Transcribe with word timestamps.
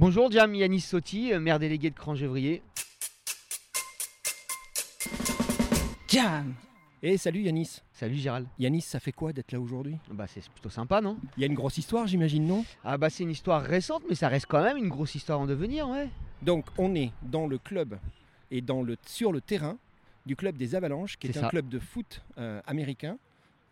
Bonjour 0.00 0.30
Jam, 0.30 0.54
Yanis 0.54 0.82
Sotti, 0.82 1.32
euh, 1.32 1.40
maire 1.40 1.58
délégué 1.58 1.90
de 1.90 1.96
Crangevrier. 1.96 2.62
Jam 6.06 6.54
Et 7.02 7.16
salut 7.16 7.40
Yanis. 7.40 7.80
Salut 7.94 8.14
Gérald. 8.14 8.46
Yanis, 8.60 8.82
ça 8.82 9.00
fait 9.00 9.10
quoi 9.10 9.32
d'être 9.32 9.50
là 9.50 9.58
aujourd'hui? 9.58 9.96
Bah 10.12 10.28
c'est 10.28 10.48
plutôt 10.50 10.68
sympa 10.68 11.00
non? 11.00 11.18
Il 11.36 11.40
y 11.40 11.42
a 11.42 11.48
une 11.48 11.54
grosse 11.54 11.78
histoire 11.78 12.06
j'imagine, 12.06 12.46
non? 12.46 12.64
Ah 12.84 12.96
bah 12.96 13.10
c'est 13.10 13.24
une 13.24 13.32
histoire 13.32 13.60
récente 13.60 14.04
mais 14.08 14.14
ça 14.14 14.28
reste 14.28 14.46
quand 14.46 14.62
même 14.62 14.76
une 14.76 14.88
grosse 14.88 15.16
histoire 15.16 15.40
en 15.40 15.46
devenir 15.46 15.88
ouais. 15.88 16.08
Donc 16.42 16.66
on 16.78 16.94
est 16.94 17.10
dans 17.24 17.48
le 17.48 17.58
club 17.58 17.98
et 18.52 18.60
dans 18.60 18.84
le, 18.84 18.96
sur 19.04 19.32
le 19.32 19.40
terrain 19.40 19.78
du 20.26 20.36
club 20.36 20.56
des 20.56 20.76
Avalanches, 20.76 21.16
qui 21.16 21.26
est, 21.26 21.36
un 21.38 21.40
ça. 21.40 21.48
club 21.48 21.68
de 21.68 21.80
foot 21.80 22.22
euh, 22.38 22.60
américain. 22.68 23.18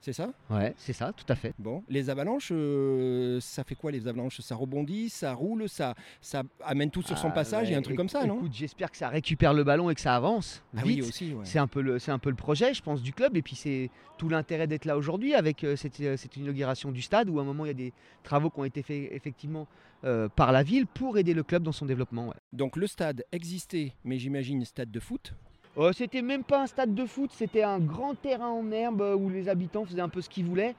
C'est 0.01 0.13
ça? 0.13 0.31
Ouais, 0.51 0.73
c'est 0.77 0.93
ça, 0.93 1.13
tout 1.13 1.25
à 1.29 1.35
fait. 1.35 1.53
Bon, 1.59 1.83
les 1.89 2.11
avalanches, 2.11 2.51
euh, 2.53 3.41
ça 3.41 3.65
fait 3.65 3.75
quoi 3.75 3.91
les 3.91 4.07
avalanches? 4.07 4.41
Ça 4.41 4.55
rebondit, 4.55 5.09
ça 5.11 5.33
roule, 5.35 5.69
ça, 5.69 5.95
ça 6.21 6.45
amène 6.65 6.91
tout 6.91 7.03
sur 7.03 7.19
son 7.19 7.29
Ah, 7.29 7.33
passage, 7.33 7.69
il 7.69 7.73
y 7.73 7.75
a 7.75 7.79
un 7.79 7.83
truc 7.83 7.97
comme 7.97 8.09
ça, 8.09 8.25
non? 8.25 8.37
Écoute, 8.37 8.53
j'espère 8.55 8.91
que 8.91 8.97
ça 8.97 9.09
récupère 9.09 9.53
le 9.53 9.65
ballon 9.65 9.91
et 9.91 9.95
que 9.97 10.01
ça 10.01 10.15
avance. 10.15 10.63
Ah 10.77 10.83
vite. 10.83 11.03
oui, 11.03 11.09
aussi, 11.09 11.33
ouais. 11.33 11.45
C'est 11.45 11.59
un, 11.59 11.67
peu 11.67 11.81
le, 11.81 11.99
un 12.09 12.19
peu 12.21 12.31
le 12.31 12.37
projet, 12.37 12.73
je 12.73 12.83
pense, 12.83 13.03
du 13.03 13.13
club. 13.13 13.37
Et 13.37 13.43
puis, 13.43 13.57
c'est 13.57 13.91
tout 14.17 14.29
l'intérêt 14.29 14.69
d'être 14.69 14.85
là 14.85 14.97
aujourd'hui 14.97 15.35
avec 15.35 15.65
euh, 15.65 15.75
cette, 15.75 15.99
euh, 16.01 16.17
cette 16.17 16.37
inauguration 16.37 16.93
du 16.93 17.03
stade 17.03 17.29
où, 17.29 17.41
à 17.41 17.43
un 17.43 17.45
moment, 17.45 17.65
il 17.65 17.69
y 17.69 17.71
a 17.71 17.75
des 17.75 17.93
travaux 18.23 18.51
qui 18.51 18.61
ont 18.61 18.65
été 18.65 18.83
faits 18.83 19.09
effectivement 19.13 19.67
par 20.37 20.53
la 20.53 20.63
ville 20.63 20.87
pour 20.87 21.19
aider 21.19 21.35
le 21.35 21.43
club 21.43 21.65
dans 21.65 21.73
son 21.73 21.85
développement. 21.85 22.29
ouais. 22.29 22.35
Donc 22.53 22.77
le 22.77 22.87
stade 22.87 23.25
existait, 23.33 23.93
mais 24.05 24.21
j'imagine 24.21 24.65
stade 24.65 24.93
de 24.93 25.01
foot. 25.01 25.33
Euh, 25.79 25.93
c'était 25.93 26.23
même 26.23 26.43
pas 26.45 26.63
un 26.63 26.67
stade 26.67 26.95
de 26.95 27.05
foot, 27.05 27.31
c'était 27.35 27.63
un 27.63 27.79
grand 27.79 28.15
terrain 28.15 28.49
en 28.49 28.71
herbe 28.71 29.03
euh, 29.03 29.15
où 29.15 29.29
les 29.29 29.49
habitants 29.49 29.85
faisaient 29.85 30.01
un 30.01 30.09
peu 30.09 30.21
ce 30.23 30.29
qu'ils 30.29 30.45
voulaient. 30.47 30.75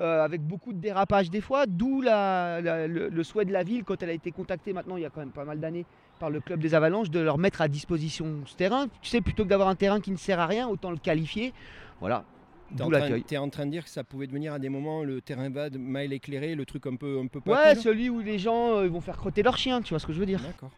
euh, 0.00 0.24
avec 0.24 0.40
beaucoup 0.42 0.72
de 0.72 0.78
dérapages 0.78 1.30
des 1.30 1.40
fois, 1.40 1.66
d'où 1.66 2.00
la- 2.02 2.60
la- 2.60 2.88
le, 2.88 3.08
le 3.08 3.22
souhait 3.22 3.44
de 3.44 3.52
la 3.52 3.62
ville 3.62 3.84
quand 3.84 4.02
elle 4.02 4.10
a 4.10 4.12
été 4.12 4.32
contactée 4.32 4.72
maintenant 4.72 4.96
il 4.96 5.02
y 5.02 5.06
a 5.06 5.08
quand 5.10 5.20
même 5.20 5.30
pas 5.30 5.44
mal 5.44 5.60
d'années 5.60 5.84
par 6.18 6.30
le 6.30 6.40
club 6.40 6.58
des 6.58 6.74
Avalanches 6.74 7.10
de 7.10 7.20
leur 7.20 7.38
mettre 7.38 7.60
à 7.60 7.68
disposition 7.68 8.26
ce 8.44 8.56
terrain. 8.56 8.88
Tu 9.02 9.08
sais, 9.10 9.20
plutôt 9.20 9.44
que 9.44 9.48
d'avoir 9.50 9.68
un 9.68 9.76
terrain 9.76 10.00
qui 10.00 10.10
ne 10.10 10.16
sert 10.16 10.40
à 10.40 10.46
rien, 10.48 10.66
autant 10.66 10.90
le 10.90 10.96
qualifier. 10.96 11.52
Voilà, 12.00 12.24
T'es 12.76 12.82
en, 12.82 12.90
train, 12.90 13.20
t'es 13.20 13.36
en 13.36 13.48
train 13.50 13.66
de 13.66 13.70
dire 13.70 13.84
que 13.84 13.90
ça 13.90 14.02
pouvait 14.02 14.26
devenir 14.26 14.52
à 14.52 14.58
des 14.58 14.68
moments 14.68 15.04
le 15.04 15.20
terrain 15.20 15.48
vague, 15.48 15.76
mal 15.78 16.12
éclairé, 16.12 16.56
le 16.56 16.66
truc 16.66 16.88
un 16.88 16.96
peu 16.96 17.20
un 17.20 17.28
peu 17.28 17.38
Ouais, 17.46 17.74
cool 17.74 17.76
celui 17.82 18.10
où 18.10 18.18
les 18.18 18.40
gens 18.40 18.78
euh, 18.78 18.88
vont 18.88 19.00
faire 19.00 19.16
crotter 19.16 19.44
leurs 19.44 19.58
chiens, 19.58 19.80
tu 19.80 19.90
vois 19.90 20.00
ce 20.00 20.06
que 20.08 20.12
je 20.12 20.18
veux 20.18 20.26
dire. 20.26 20.40
D'accord. 20.40 20.72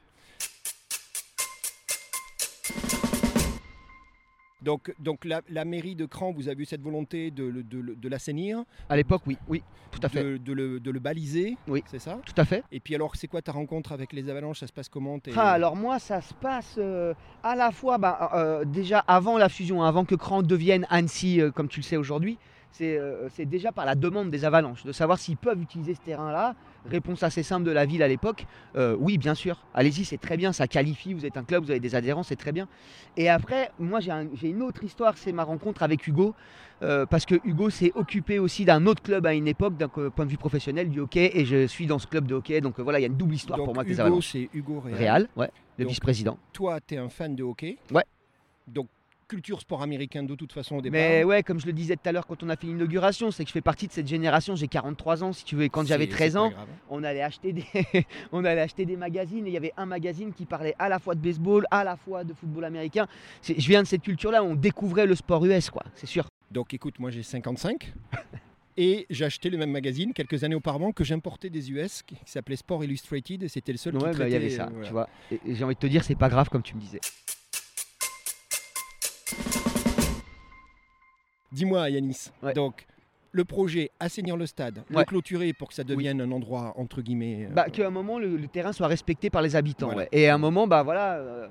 Donc, 4.67 4.92
donc 4.98 5.25
la, 5.25 5.42
la 5.48 5.64
mairie 5.64 5.95
de 5.95 6.06
Cran, 6.06 6.33
vous 6.33 6.48
avez 6.48 6.64
eu 6.64 6.67
cette 6.67 6.83
volonté 6.83 7.31
de, 7.31 7.62
de 7.62 8.09
l'assainir, 8.09 8.64
À 8.89 8.97
l'époque, 8.97 9.23
oui, 9.27 9.39
oui, 9.48 9.62
tout 9.92 10.00
à 10.03 10.08
fait. 10.08 10.39
de, 10.41 10.53
le, 10.53 10.81
de 10.81 10.91
le 10.91 10.98
baliser, 10.98 11.56
Oui. 11.69 11.84
c'est 11.86 12.00
ça? 12.00 12.19
Tout 12.27 12.34
à 12.36 12.45
fait. 12.45 12.64
Et 12.73 12.81
puis 12.81 12.97
alors, 12.97 13.14
c'est 13.14 13.28
quoi 13.28 13.41
ta 13.41 13.53
rencontre 13.53 13.92
avec 13.92 14.12
les 14.12 14.28
avalanches? 14.28 14.58
Ça 14.58 14.67
se 14.67 14.73
passe 14.73 14.89
comment? 14.89 15.19
Ah, 15.36 15.53
alors 15.53 15.77
moi, 15.77 16.00
ça 16.00 16.20
se 16.20 16.34
passe 16.34 16.75
euh, 16.78 17.14
à 17.45 17.55
la 17.55 17.70
fois, 17.70 17.97
bah, 17.98 18.33
euh, 18.34 18.64
déjà 18.64 18.98
avant 19.06 19.39
la 19.39 19.48
fusion, 19.48 19.84
avant 19.84 20.05
que 20.05 20.17
Cran 20.17 20.42
devienne 20.42 20.84
Annecy, 20.91 21.41
euh, 21.41 21.53
comme 21.53 21.69
tu 21.69 21.78
le 21.78 21.84
sais 21.84 21.97
aujourd'hui, 21.97 22.36
c'est 22.72 22.98
euh, 22.98 23.28
c'est 23.31 23.47
déjà 23.47 23.72
par 23.72 23.84
la 23.86 23.95
demande 23.95 24.31
des 24.31 24.45
Avalanches, 24.45 24.84
de 24.84 24.92
savoir 24.92 25.19
s'ils 25.19 25.36
peuvent 25.36 25.61
utiliser 25.61 25.95
ce 25.95 26.00
terrain-là. 26.00 26.55
Réponse 26.89 27.25
assez 27.25 27.42
simple 27.42 27.64
de 27.64 27.73
la 27.73 27.84
ville 27.84 28.00
à 28.03 28.06
l'époque, 28.08 28.47
euh, 28.77 28.95
oui, 29.00 29.19
bien 29.19 29.34
sûr, 29.34 29.64
allez-y, 29.75 30.05
c'est 30.05 30.19
très 30.19 30.36
bien, 30.36 30.53
ça 30.53 30.69
qualifie, 30.69 31.14
vous 31.14 31.27
êtes 31.27 31.36
un 31.36 31.42
club, 31.42 31.64
vous 31.64 31.70
avez 31.73 31.81
des 31.81 31.97
adhérents, 31.97 32.23
c'est 32.23 32.36
très 32.36 32.53
bien. 32.53 32.69
Et 33.17 33.28
après, 33.28 33.73
moi, 33.81 33.98
j'ai 33.98 34.12
un- 34.12 34.28
j'ai 34.34 34.50
une 34.50 34.62
autre 34.62 34.84
histoire, 34.84 35.19
c'est 35.19 35.33
ma 35.33 35.42
rencontre 35.42 35.83
avec 35.83 36.06
Hugo, 36.06 36.33
euh, 36.83 37.05
parce 37.05 37.27
que 37.27 37.34
Hugo 37.42 37.70
s'est 37.70 37.91
occupé 37.97 38.39
aussi 38.39 38.64
d'un 38.64 38.86
autre 38.86 39.03
club 39.03 39.27
à 39.27 39.34
une 39.34 39.48
époque, 39.48 39.77
d'un 39.77 39.89
point 39.89 40.27
de 40.27 40.30
vue 40.30 40.36
professionnel, 40.36 40.89
du 40.89 41.01
hockey, 41.01 41.33
et 41.34 41.45
je 41.45 41.67
suis 41.67 41.86
dans 41.86 41.98
ce 41.98 42.06
club 42.06 42.28
de 42.28 42.36
hockey, 42.36 42.61
donc 42.61 42.78
voilà, 42.78 43.01
il 43.01 43.03
y 43.03 43.06
a 43.06 43.08
une 43.08 43.17
double 43.17 43.34
histoire 43.34 43.56
Donc, 43.56 43.67
pour 43.67 43.75
moi 43.75 43.80
avec 43.80 43.89
les 43.89 43.95
Hugo, 43.97 44.03
Avalanches. 44.03 44.28
c'est 44.30 44.48
Hugo 44.55 44.78
Réal. 44.78 44.97
Réal, 44.97 45.28
ouais, 45.34 45.51
le 45.78 45.86
vice-président. 45.86 46.39
Toi, 46.53 46.78
tu 46.86 46.95
es 46.95 46.98
un 46.98 47.08
fan 47.08 47.34
de 47.34 47.42
hockey. 47.42 47.78
Ouais. 47.91 48.05
Donc, 48.69 48.86
culture 49.29 49.61
sport 49.61 49.83
américain 49.83 50.23
de 50.23 50.35
toute 50.35 50.53
façon 50.53 50.77
au 50.77 50.81
départ. 50.83 50.93
Mais 50.99 51.25
ouais, 51.25 51.43
comme 51.43 51.59
je 51.61 51.67
le 51.67 51.73
disais 51.73 51.97
tout 51.97 52.09
à 52.09 52.13
l'heure 52.13 52.27
quand 52.27 52.42
on 52.42 52.48
a 52.48 52.57
fait 52.57 52.67
l'inauguration, 52.67 53.31
c'est 53.31 53.45
que 53.45 53.48
je 53.48 53.53
fais 53.53 53.61
partie 53.61 53.87
de 53.89 53.92
cette 53.92 54.07
génération, 54.07 54.55
j'ai 54.57 54.69
43 54.69 55.25
ans 55.25 55.33
si 55.33 55.45
tu 55.45 55.57
veux, 55.57 55.64
et 55.64 55.69
quand 55.69 55.87
j'avais 55.87 56.05
C'est- 56.05 56.11
13 56.13 56.33
c'est 56.33 56.39
pas 56.39 56.45
ans, 56.45 56.51
grave. 56.51 56.69
on 56.91 57.03
allait, 57.05 57.23
acheter 57.23 57.53
des 57.53 57.65
on 58.33 58.45
allait 58.45 58.61
acheter 58.61 58.85
des 58.86 58.97
magazines 58.97 59.47
et 59.47 59.51
il 59.51 59.53
y 59.53 59.57
avait 59.57 59.73
un 59.77 59.86
magazine 59.86 60.33
qui 60.33 60.47
parlait 60.47 60.75
à 60.79 60.89
la 60.89 60.98
fois 60.98 61.15
de 61.15 61.20
baseball, 61.20 61.67
à 61.70 61.85
la 61.85 61.97
fois 61.97 62.25
de 62.25 62.33
football 62.35 62.65
américain. 62.65 63.07
Je 63.42 63.53
viens 63.55 63.83
de 63.83 63.86
cette 63.89 64.03
culture-là 64.03 64.42
on 64.45 64.55
découvrait 64.55 65.07
le 65.07 65.15
sport 65.15 65.45
US, 65.45 65.70
quoi, 65.70 65.83
c'est 65.95 66.07
sûr. 66.07 66.27
Donc 66.51 66.73
écoute, 66.75 66.98
moi 66.98 67.11
j'ai 67.11 67.23
55. 67.23 67.92
Et 68.79 69.07
j'ai 69.09 69.25
acheté 69.25 69.48
le 69.48 69.57
même 69.57 69.70
magazine 69.70 70.13
quelques 70.13 70.45
années 70.45 70.55
auparavant 70.55 70.92
que 70.92 71.03
j'importais 71.03 71.48
des 71.48 71.70
US 71.70 72.03
qui 72.03 72.15
s'appelait 72.27 72.57
Sport 72.57 72.85
Illustrated 72.85 73.42
et 73.42 73.48
c'était 73.48 73.73
le 73.73 73.79
seul 73.79 73.95
Ouais, 73.97 74.01
qui 74.01 74.05
bah, 74.07 74.13
traitait. 74.13 74.29
il 74.29 74.33
y 74.35 74.36
avait 74.36 74.51
ça, 74.51 74.65
euh, 74.65 74.69
voilà. 74.70 74.86
tu 74.86 74.92
vois. 74.92 75.09
J'ai 75.48 75.65
envie 75.65 75.75
de 75.77 75.81
te 75.81 75.86
dire, 75.86 76.05
c'est 76.05 76.15
pas 76.15 76.29
grave 76.29 76.51
comme 76.51 76.63
tu 76.63 76.75
me 76.75 76.81
disais. 76.83 77.01
Dis-moi 81.53 81.89
Yanis, 81.91 82.31
Ouais. 82.42 82.53
donc 82.53 82.87
le 83.33 83.45
projet 83.45 83.91
assainir 84.01 84.37
le 84.37 84.47
stade, 84.47 84.83
le 84.89 84.97
Ouais. 84.97 85.05
clôturer 85.05 85.53
pour 85.53 85.69
que 85.69 85.75
ça 85.75 85.85
devienne 85.85 86.20
un 86.20 86.31
endroit 86.33 86.73
entre 86.77 87.03
guillemets. 87.03 87.47
euh, 87.51 87.55
Bah, 87.55 87.69
qu'à 87.70 87.86
un 87.86 87.91
moment, 87.91 88.19
le, 88.19 88.36
le 88.36 88.48
terrain 88.48 88.73
soit 88.73 88.86
respecté 88.89 89.31
par 89.31 89.42
les 89.42 89.57
habitants. 89.57 89.86
Voilà. 89.86 90.03
ouais. 90.03 90.09
Et 90.13 90.29
à 90.29 90.35
un 90.35 90.39
moment, 90.39 90.67
bah 90.67 90.83
voilà, 90.83 91.15
euh, 91.17 91.47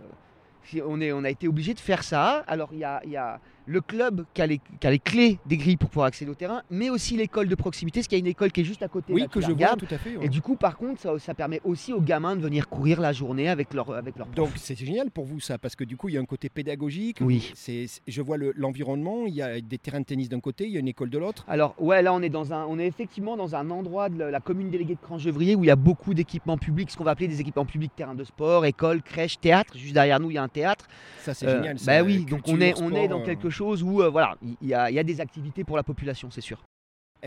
on, 0.86 1.00
est, 1.00 1.12
on 1.12 1.24
a 1.24 1.30
été 1.30 1.48
obligé 1.48 1.74
de 1.74 1.80
faire 1.80 2.04
ça. 2.04 2.44
Alors, 2.48 2.70
il 2.72 2.80
y 2.80 2.84
a, 2.84 3.02
il 3.06 3.12
y 3.12 3.18
a 3.18 3.40
le 3.66 3.82
club 3.82 4.26
qui 4.34 4.42
a, 4.42 4.48
les, 4.48 4.60
qui 4.80 4.88
a 4.88 4.92
les 4.92 5.00
clés 5.00 5.40
des 5.46 5.58
grilles 5.58 5.78
pour 5.78 5.90
pouvoir 5.90 6.08
accéder 6.08 6.30
au 6.32 6.36
terrain, 6.36 6.62
mais 6.70 6.90
aussi 6.90 7.16
l'école 7.18 7.48
de 7.48 7.56
proximité, 7.56 8.00
parce 8.00 8.08
qu'il 8.08 8.18
y 8.18 8.22
a 8.22 8.24
une 8.24 8.28
école 8.32 8.52
qui 8.52 8.62
est 8.62 8.66
juste 8.66 8.84
à 8.84 8.88
côté. 8.88 9.14
oui, 9.14 9.22
là, 9.22 9.28
que 9.28 9.42
je 9.42 9.52
vois 9.52 9.76
tout 9.76 9.88
à 9.90 9.98
fait. 9.98 10.18
ouais. 10.18 10.26
Et 10.26 10.30
du 10.30 10.42
coup, 10.42 10.56
par 10.56 10.78
contre, 10.78 11.02
ça, 11.02 11.18
ça 11.20 11.34
permet 11.34 11.62
aussi 11.64 11.94
aux 11.94 12.02
gamins 12.02 12.36
de 12.36 12.42
venir 12.42 12.68
courir 12.70 13.02
la 13.02 13.12
journée 13.14 13.50
avec 13.50 13.74
leur, 13.74 13.94
avec 13.94 14.18
leur 14.18 14.28
Donc 14.28 14.50
c'est 14.56 14.78
génial 14.78 15.12
pour 15.12 15.26
vous 15.26 15.40
ça, 15.40 15.58
parce 15.58 15.76
que 15.76 15.84
du 15.84 15.98
coup 15.98 16.10
il 16.10 16.16
y 16.16 16.18
a 16.18 16.22
un 16.22 16.26
côté 16.26 16.50
pédagogique. 16.50 17.18
Oui. 17.22 17.52
C'est, 17.56 17.86
je 18.08 18.22
vois 18.22 18.38
le- 18.38 18.54
l'environnement, 18.56 19.26
il 19.26 19.34
y 19.36 19.42
a 19.42 19.60
des 19.62 19.78
terrains 19.78 20.00
de 20.02 20.06
tennis 20.06 20.30
d'un 20.30 20.40
côté, 20.40 20.66
il 20.66 20.72
y 20.72 20.78
a 20.78 20.80
une 20.80 20.88
école 20.88 21.10
de 21.10 21.18
l'autre. 21.18 21.44
Alors 21.48 21.76
ouais, 21.80 22.02
là 22.02 22.14
on 22.14 22.22
est 22.22 22.30
dans 22.30 22.54
un, 22.54 22.66
on 22.66 22.78
est 22.80 22.88
effectivement 22.88 23.36
dans 23.38 23.56
un 23.56 23.70
endroit 23.72 24.10
de 24.10 24.18
la, 24.24 24.40
commune 24.40 24.70
déléguée 24.70 24.96
de 24.96 25.00
Crangevrier 25.02 25.56
où 25.56 25.64
il 25.64 25.68
y 25.68 25.72
a 25.72 25.76
beaucoup 25.76 26.14
d'équipements 26.14 26.58
publics, 26.58 26.92
ce 26.92 26.98
qu'on 26.98 27.04
va 27.04 27.12
appeler 27.12 27.28
des 27.28 27.42
équipements 27.42 27.66
publics, 27.66 27.92
terrains 27.96 28.16
de 28.16 28.24
sport, 28.24 28.66
école, 28.66 29.02
crèche, 29.02 29.40
théâtre. 29.40 29.76
Juste 29.78 29.94
derrière 29.94 30.20
nous, 30.20 30.30
il 30.32 30.36
y 30.36 30.38
a 30.38 30.44
un 30.44 30.48
théâtre. 30.50 30.86
Ça 31.22 31.34
c'est 31.34 31.48
Euh, 31.48 31.56
génial. 31.58 31.78
bah 31.86 32.04
oui, 32.04 32.26
donc 32.26 32.42
on 32.48 32.60
est, 32.62 32.80
on 32.82 32.94
est 32.96 33.08
dans 33.08 33.22
euh. 33.22 33.26
quelque 33.26 33.50
chose 33.50 33.55
où 33.64 34.02
euh, 34.02 34.10
voilà, 34.10 34.36
il 34.62 34.68
y 34.68 34.74
a 34.74 35.04
des 35.04 35.22
activités 35.22 35.64
pour 35.64 35.78
la 35.78 35.84
population, 35.84 36.30
c'est 36.32 36.42
sûr. 36.42 36.64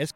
Est-ce 0.02 0.12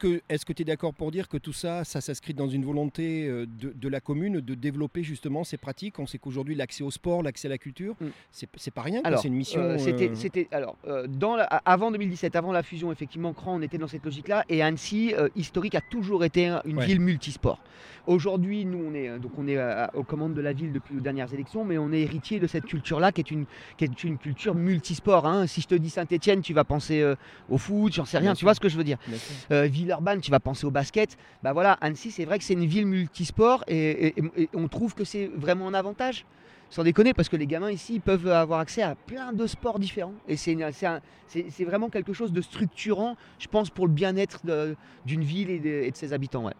que 0.47 0.53
tu 0.53 0.63
es 0.63 0.65
d'accord 0.65 0.95
pour 0.95 1.11
dire 1.11 1.29
que 1.29 1.37
tout 1.37 1.53
ça, 1.53 1.83
ça 1.83 2.01
s'inscrit 2.01 2.35
dans 2.35 2.49
une 2.49 2.65
volonté 2.65 3.27
euh, 3.27 3.47
de, 3.61 3.73
de 3.75 3.89
la 3.89 3.99
commune 4.01 4.41
de 4.41 4.55
développer 4.55 5.03
justement 5.03 5.43
ces 5.43 5.57
pratiques? 5.57 5.99
On 5.99 6.07
sait 6.07 6.19
qu'aujourd'hui 6.19 6.55
l'accès 6.55 6.85
au 6.85 6.91
sport, 6.93 7.23
l'accès 7.25 7.49
à 7.49 7.51
la 7.51 7.59
culture, 7.59 7.97
Mm. 8.01 8.07
c'est, 8.31 8.71
pas 8.73 8.83
rien, 8.83 9.03
c'est 9.21 9.27
une 9.29 9.35
mission. 9.35 9.61
euh, 9.61 9.79
c'était, 9.79 10.11
euh, 10.11 10.15
c'était, 10.15 10.47
alors, 10.53 10.77
dans 11.09 11.35
la- 11.35 11.45
avant 11.47 11.91
2017, 11.91 12.37
avant 12.37 12.53
la 12.53 12.63
fusion, 12.63 12.93
effectivement, 12.93 13.33
Cran, 13.33 13.57
on 13.59 13.63
était 13.63 13.77
dans 13.79 13.89
cette 13.89 14.05
logique-là. 14.05 14.45
Et 14.49 14.63
Annecy, 14.63 15.15
historique, 15.35 15.75
a 15.75 15.81
toujours 15.81 16.25
été 16.25 16.47
un- 16.47 16.63
une 16.65 16.79
Ouais. 16.79 16.87
ville 16.87 17.01
multisport. 17.01 17.59
Aujourd'hui, 18.07 18.65
nous, 18.65 18.79
on 18.89 18.95
est, 18.95 19.19
donc 19.19 19.33
on 19.39 19.47
est 19.49 19.59
aux 19.95 20.03
commandes 20.05 20.35
de 20.35 20.41
la 20.41 20.53
ville 20.53 20.73
depuis 20.73 20.95
les 20.95 21.01
dernières 21.01 21.33
élections, 21.35 21.65
mais 21.65 21.79
on 21.79 21.93
est 21.93 22.01
héritier 22.03 22.39
de 22.41 22.47
cette 22.47 22.65
culture-là, 22.67 23.11
qui 23.13 23.21
est 23.21 23.31
une, 23.31 23.47
qui 23.77 23.85
est 23.85 24.05
une 24.05 24.19
culture 24.19 24.55
multisport. 24.55 25.27
hein. 25.27 25.47
Si 25.47 25.61
je 25.61 25.69
te 25.69 25.75
dis 25.75 25.91
Saint-Etienne, 25.91 26.41
tu 26.41 26.53
vas 26.53 26.65
penser 26.65 27.01
euh, 27.01 27.15
au 27.49 27.59
foot, 27.59 27.93
j'en 27.93 28.05
sais 28.05 28.19
rien, 28.19 28.29
Bien 28.31 28.35
tu 28.35 28.41
sûr. 28.41 28.47
vois 28.47 28.55
ce 28.55 28.61
que 28.61 28.69
je 28.69 28.77
veux 28.77 28.85
dire. 28.85 28.99
Euh, 29.51 29.69
Villeurbanne, 29.73 30.21
tu 30.21 30.31
vas 30.31 30.41
penser 30.41 30.67
au 30.67 30.71
basket. 30.71 31.17
Bah 31.43 31.53
voilà, 31.53 31.73
Annecy, 31.81 32.11
c'est 32.11 32.25
vrai 32.25 32.39
que 32.39 32.45
c'est 32.45 32.53
une 32.55 32.67
ville 32.67 32.87
multisport 32.87 33.65
et, 33.67 34.09
et- 34.09 34.15
et 34.37 34.49
on 34.55 34.69
trouve 34.69 34.95
que 34.95 35.05
c'est 35.05 35.27
vraiment 35.27 35.67
un 35.69 35.75
avantage. 35.75 36.25
Sans 36.71 36.85
déconner, 36.85 37.13
parce 37.13 37.29
que 37.29 37.37
les 37.37 37.47
gamins 37.47 37.71
ici 37.71 37.97
ils 37.97 38.01
peuvent 38.01 38.27
avoir 38.29 38.61
accès 38.61 38.81
à 38.81 38.95
plein 38.95 39.35
de 39.35 39.47
sports 39.47 39.79
différents. 39.79 40.15
Et 40.27 40.37
c'est 40.39 40.55
vraiment 41.65 41.91
quelque 41.91 42.15
chose 42.15 42.33
de 42.33 42.41
structurant, 42.41 43.17
je 43.39 43.47
pense, 43.49 43.69
pour 43.69 43.87
le 43.87 43.93
bien-être 43.93 44.41
d'une 45.05 45.23
ville 45.23 45.51
et 45.51 45.59
de, 45.59 45.69
et 45.69 45.91
de 45.91 45.97
ses 45.97 46.13
habitants. 46.15 46.47
ouais. 46.47 46.55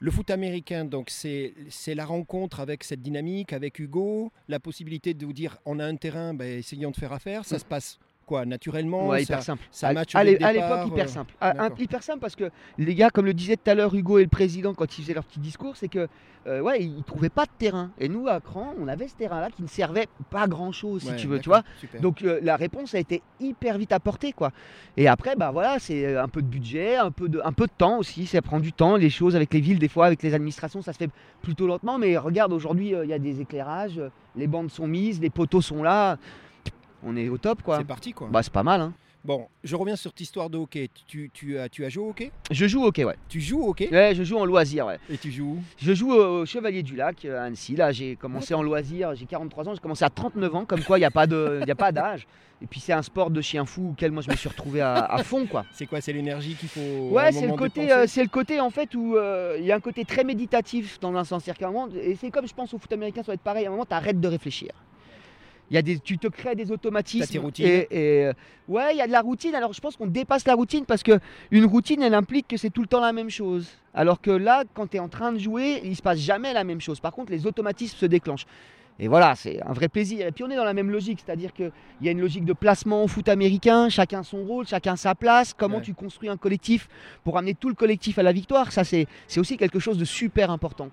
Le 0.00 0.12
foot 0.12 0.30
américain, 0.30 0.84
donc 0.84 1.10
c'est, 1.10 1.54
c'est 1.70 1.96
la 1.96 2.04
rencontre 2.06 2.60
avec 2.60 2.84
cette 2.84 3.02
dynamique, 3.02 3.52
avec 3.52 3.80
Hugo, 3.80 4.30
la 4.46 4.60
possibilité 4.60 5.12
de 5.12 5.26
vous 5.26 5.32
dire 5.32 5.58
on 5.64 5.80
a 5.80 5.84
un 5.84 5.96
terrain, 5.96 6.34
ben, 6.34 6.58
essayons 6.60 6.92
de 6.92 6.96
faire 6.96 7.12
affaire. 7.12 7.44
Ça 7.44 7.56
Mm. 7.56 7.58
se 7.58 7.64
passe 7.64 7.98
quoi 8.28 8.44
naturellement 8.44 9.08
Ouais, 9.08 9.18
ça- 9.24 9.34
hyper 9.34 9.42
simple. 9.42 9.62
ça 9.70 9.88
À- 9.88 9.92
match 9.94 10.14
l'époque, 10.14 10.86
hyper 10.86 11.04
euh, 11.06 11.08
simple. 11.08 11.34
Ah, 11.40 11.54
un- 11.66 11.70
hyper 11.78 12.02
simple 12.02 12.20
parce 12.20 12.36
que 12.36 12.50
les 12.76 12.94
gars, 12.94 13.08
comme 13.10 13.24
le 13.24 13.34
disait 13.34 13.56
tout 13.56 13.70
à 13.70 13.74
l'heure 13.74 13.94
Hugo 13.94 14.18
et 14.18 14.22
le 14.22 14.28
président 14.28 14.74
quand 14.74 14.98
ils 14.98 15.02
faisaient 15.02 15.14
leur 15.14 15.24
petit 15.24 15.40
discours, 15.40 15.76
c'est 15.76 15.88
que 15.88 16.06
euh, 16.46 16.60
ouais, 16.60 16.82
ils 16.82 17.02
trouvaient 17.02 17.28
pas 17.30 17.44
de 17.44 17.50
terrain. 17.58 17.90
Et 17.98 18.08
nous, 18.08 18.28
à 18.28 18.40
Cran, 18.40 18.72
on 18.80 18.86
avait 18.88 19.08
ce 19.08 19.14
terrain-là 19.16 19.48
qui 19.50 19.62
ne 19.62 19.66
servait 19.66 20.06
pas 20.30 20.46
grand-chose, 20.46 21.02
si 21.02 21.08
Ouais, 21.10 21.16
tu 21.16 21.26
veux, 21.26 21.40
tu 21.40 21.48
vois. 21.48 21.62
super. 21.80 22.00
Donc 22.00 22.22
euh, 22.22 22.38
la 22.42 22.56
réponse 22.56 22.94
a 22.94 22.98
été 22.98 23.22
hyper 23.40 23.76
vite 23.78 23.92
apportée 23.92 24.32
quoi. 24.32 24.52
Et 24.96 25.08
après 25.08 25.34
bah 25.36 25.50
voilà 25.50 25.78
c'est 25.78 26.04
euh, 26.06 26.22
un 26.22 26.28
peu 26.28 26.42
de 26.42 26.46
budget, 26.46 26.96
un 26.96 27.10
peu 27.10 27.28
de, 27.28 27.40
un 27.44 27.52
peu 27.52 27.66
de 27.66 27.72
temps 27.76 27.98
aussi, 27.98 28.26
ça 28.26 28.40
prend 28.42 28.60
du 28.60 28.72
temps. 28.72 28.96
Les 28.96 29.10
choses 29.10 29.36
avec 29.36 29.52
les 29.54 29.60
villes 29.60 29.78
des 29.78 29.88
fois, 29.88 30.06
avec 30.06 30.22
les 30.22 30.34
administrations 30.34 30.82
ça 30.82 30.92
se 30.92 30.98
fait 30.98 31.10
plutôt 31.42 31.66
lentement. 31.66 31.98
Mais 31.98 32.16
regarde 32.18 32.52
aujourd'hui 32.52 32.94
euh, 32.94 33.04
il 33.04 33.10
y 33.10 33.14
a 33.14 33.18
des 33.18 33.40
éclairages, 33.40 34.00
les 34.36 34.46
bandes 34.46 34.70
sont 34.70 34.86
mises, 34.86 35.20
les 35.20 35.30
poteaux 35.30 35.60
sont 35.60 35.82
là, 35.82 36.18
on 37.04 37.16
est 37.16 37.28
au 37.28 37.38
top 37.38 37.62
quoi. 37.62 37.78
c'est 37.78 37.84
parti 37.84 38.12
quoi. 38.12 38.28
Bah 38.30 38.42
c'est 38.42 38.52
pas 38.52 38.62
mal 38.62 38.80
hein. 38.80 38.92
Bon, 39.24 39.48
je 39.64 39.74
reviens 39.74 39.96
sur 39.96 40.12
cette 40.12 40.20
histoire 40.20 40.48
de 40.48 40.56
hockey. 40.56 40.88
Tu, 41.06 41.28
tu 41.34 41.58
as, 41.58 41.68
tu 41.68 41.84
as 41.84 41.88
joué 41.88 42.04
au 42.04 42.10
hockey? 42.10 42.30
Je 42.52 42.66
joue 42.66 42.82
au 42.84 42.86
hockey, 42.86 43.04
ouais. 43.04 43.16
Tu 43.28 43.40
joues 43.40 43.60
au 43.60 43.70
hockey? 43.70 43.88
Ouais, 43.90 44.14
je 44.14 44.22
joue 44.22 44.38
en 44.38 44.44
loisir, 44.44 44.86
ouais. 44.86 44.98
Et 45.10 45.18
tu 45.18 45.32
joues 45.32 45.56
où? 45.58 45.62
Je 45.76 45.92
joue 45.92 46.12
au 46.12 46.46
Chevalier 46.46 46.84
du 46.84 46.94
Lac 46.94 47.24
à 47.24 47.42
Annecy. 47.42 47.74
Là, 47.74 47.90
j'ai 47.90 48.14
commencé 48.14 48.54
en 48.54 48.62
loisir, 48.62 49.14
j'ai 49.16 49.26
43 49.26 49.68
ans, 49.68 49.74
j'ai 49.74 49.80
commencé 49.80 50.04
à 50.04 50.08
39 50.08 50.54
ans, 50.54 50.64
comme 50.64 50.82
quoi 50.84 50.98
il 50.98 51.00
n'y 51.00 51.04
a 51.04 51.10
pas 51.10 51.26
d'âge. 51.26 52.26
Et 52.62 52.66
puis 52.66 52.80
c'est 52.80 52.92
un 52.92 53.02
sport 53.02 53.30
de 53.30 53.40
chien 53.40 53.64
fou 53.66 53.90
auquel 53.90 54.10
moi 54.10 54.22
je 54.22 54.30
me 54.30 54.34
suis 54.36 54.48
retrouvé 54.48 54.80
à, 54.80 54.94
à 54.94 55.22
fond, 55.22 55.46
quoi. 55.46 55.64
C'est 55.72 55.86
quoi 55.86 56.00
C'est 56.00 56.12
l'énergie 56.12 56.54
qu'il 56.54 56.68
faut. 56.68 57.10
Ouais, 57.10 57.30
c'est 57.30 57.46
le 57.46 57.54
côté, 57.54 57.92
euh, 57.92 58.06
c'est 58.06 58.22
le 58.22 58.28
côté 58.28 58.60
en 58.60 58.70
fait 58.70 58.94
où 58.94 59.16
euh, 59.16 59.56
il 59.58 59.64
y 59.64 59.72
a 59.72 59.76
un 59.76 59.80
côté 59.80 60.04
très 60.04 60.24
méditatif 60.24 60.98
dans 61.00 61.14
un 61.14 61.24
sens, 61.24 61.46
et 61.46 62.14
c'est 62.16 62.30
comme 62.30 62.48
je 62.48 62.54
pense 62.54 62.72
au 62.72 62.78
foot 62.78 62.92
américain, 62.92 63.22
ça 63.22 63.28
va 63.32 63.34
être 63.34 63.42
pareil. 63.42 63.66
À 63.66 63.68
un 63.68 63.72
moment, 63.72 63.84
tu 63.84 63.94
arrêtes 63.94 64.20
de 64.20 64.28
réfléchir. 64.28 64.70
Il 65.70 65.74
y 65.74 65.78
a 65.78 65.82
des, 65.82 65.98
tu 65.98 66.16
te 66.18 66.28
crées 66.28 66.54
des 66.54 66.70
automatismes. 66.72 67.50
Tes. 67.52 67.62
Et, 67.62 67.88
et, 67.90 68.24
euh, 68.26 68.32
ouais, 68.68 68.94
il 68.94 68.98
y 68.98 69.02
a 69.02 69.06
de 69.06 69.12
la 69.12 69.20
routine. 69.20 69.54
Alors 69.54 69.72
je 69.72 69.80
pense 69.80 69.96
qu'on 69.96 70.06
dépasse 70.06 70.46
la 70.46 70.54
routine 70.54 70.84
parce 70.86 71.02
que 71.02 71.18
une 71.50 71.66
routine, 71.66 72.02
elle 72.02 72.14
implique 72.14 72.48
que 72.48 72.56
c'est 72.56 72.70
tout 72.70 72.80
le 72.82 72.88
temps 72.88 73.00
la 73.00 73.12
même 73.12 73.28
chose. 73.30 73.68
Alors 73.92 74.20
que 74.20 74.30
là, 74.30 74.64
quand 74.74 74.86
tu 74.88 74.96
es 74.96 75.00
en 75.00 75.08
train 75.08 75.32
de 75.32 75.38
jouer, 75.38 75.80
il 75.84 75.94
se 75.96 76.02
passe 76.02 76.18
jamais 76.18 76.52
la 76.54 76.64
même 76.64 76.80
chose. 76.80 77.00
Par 77.00 77.12
contre, 77.12 77.32
les 77.32 77.46
automatismes 77.46 77.96
se 77.98 78.06
déclenchent. 78.06 78.46
Et 79.00 79.06
voilà, 79.06 79.36
c'est 79.36 79.62
un 79.62 79.72
vrai 79.72 79.88
plaisir. 79.88 80.26
Et 80.26 80.32
puis 80.32 80.42
on 80.42 80.50
est 80.50 80.56
dans 80.56 80.64
la 80.64 80.74
même 80.74 80.90
logique, 80.90 81.20
c'est-à-dire 81.24 81.52
qu'il 81.52 81.70
y 82.02 82.08
a 82.08 82.10
une 82.10 82.20
logique 82.20 82.44
de 82.44 82.52
placement 82.52 83.04
au 83.04 83.06
foot 83.06 83.28
américain, 83.28 83.88
chacun 83.90 84.24
son 84.24 84.42
rôle, 84.44 84.66
chacun 84.66 84.96
sa 84.96 85.14
place, 85.14 85.54
comment 85.54 85.76
Ouais. 85.76 85.82
tu 85.82 85.94
construis 85.94 86.28
un 86.28 86.36
collectif 86.36 86.88
pour 87.22 87.38
amener 87.38 87.54
tout 87.54 87.68
le 87.68 87.76
collectif 87.76 88.18
à 88.18 88.24
la 88.24 88.32
victoire? 88.32 88.72
Ça, 88.72 88.82
c'est 88.82 89.06
c'est 89.28 89.38
aussi 89.38 89.56
quelque 89.56 89.78
chose 89.78 89.98
de 89.98 90.04
super 90.04 90.50
important. 90.50 90.88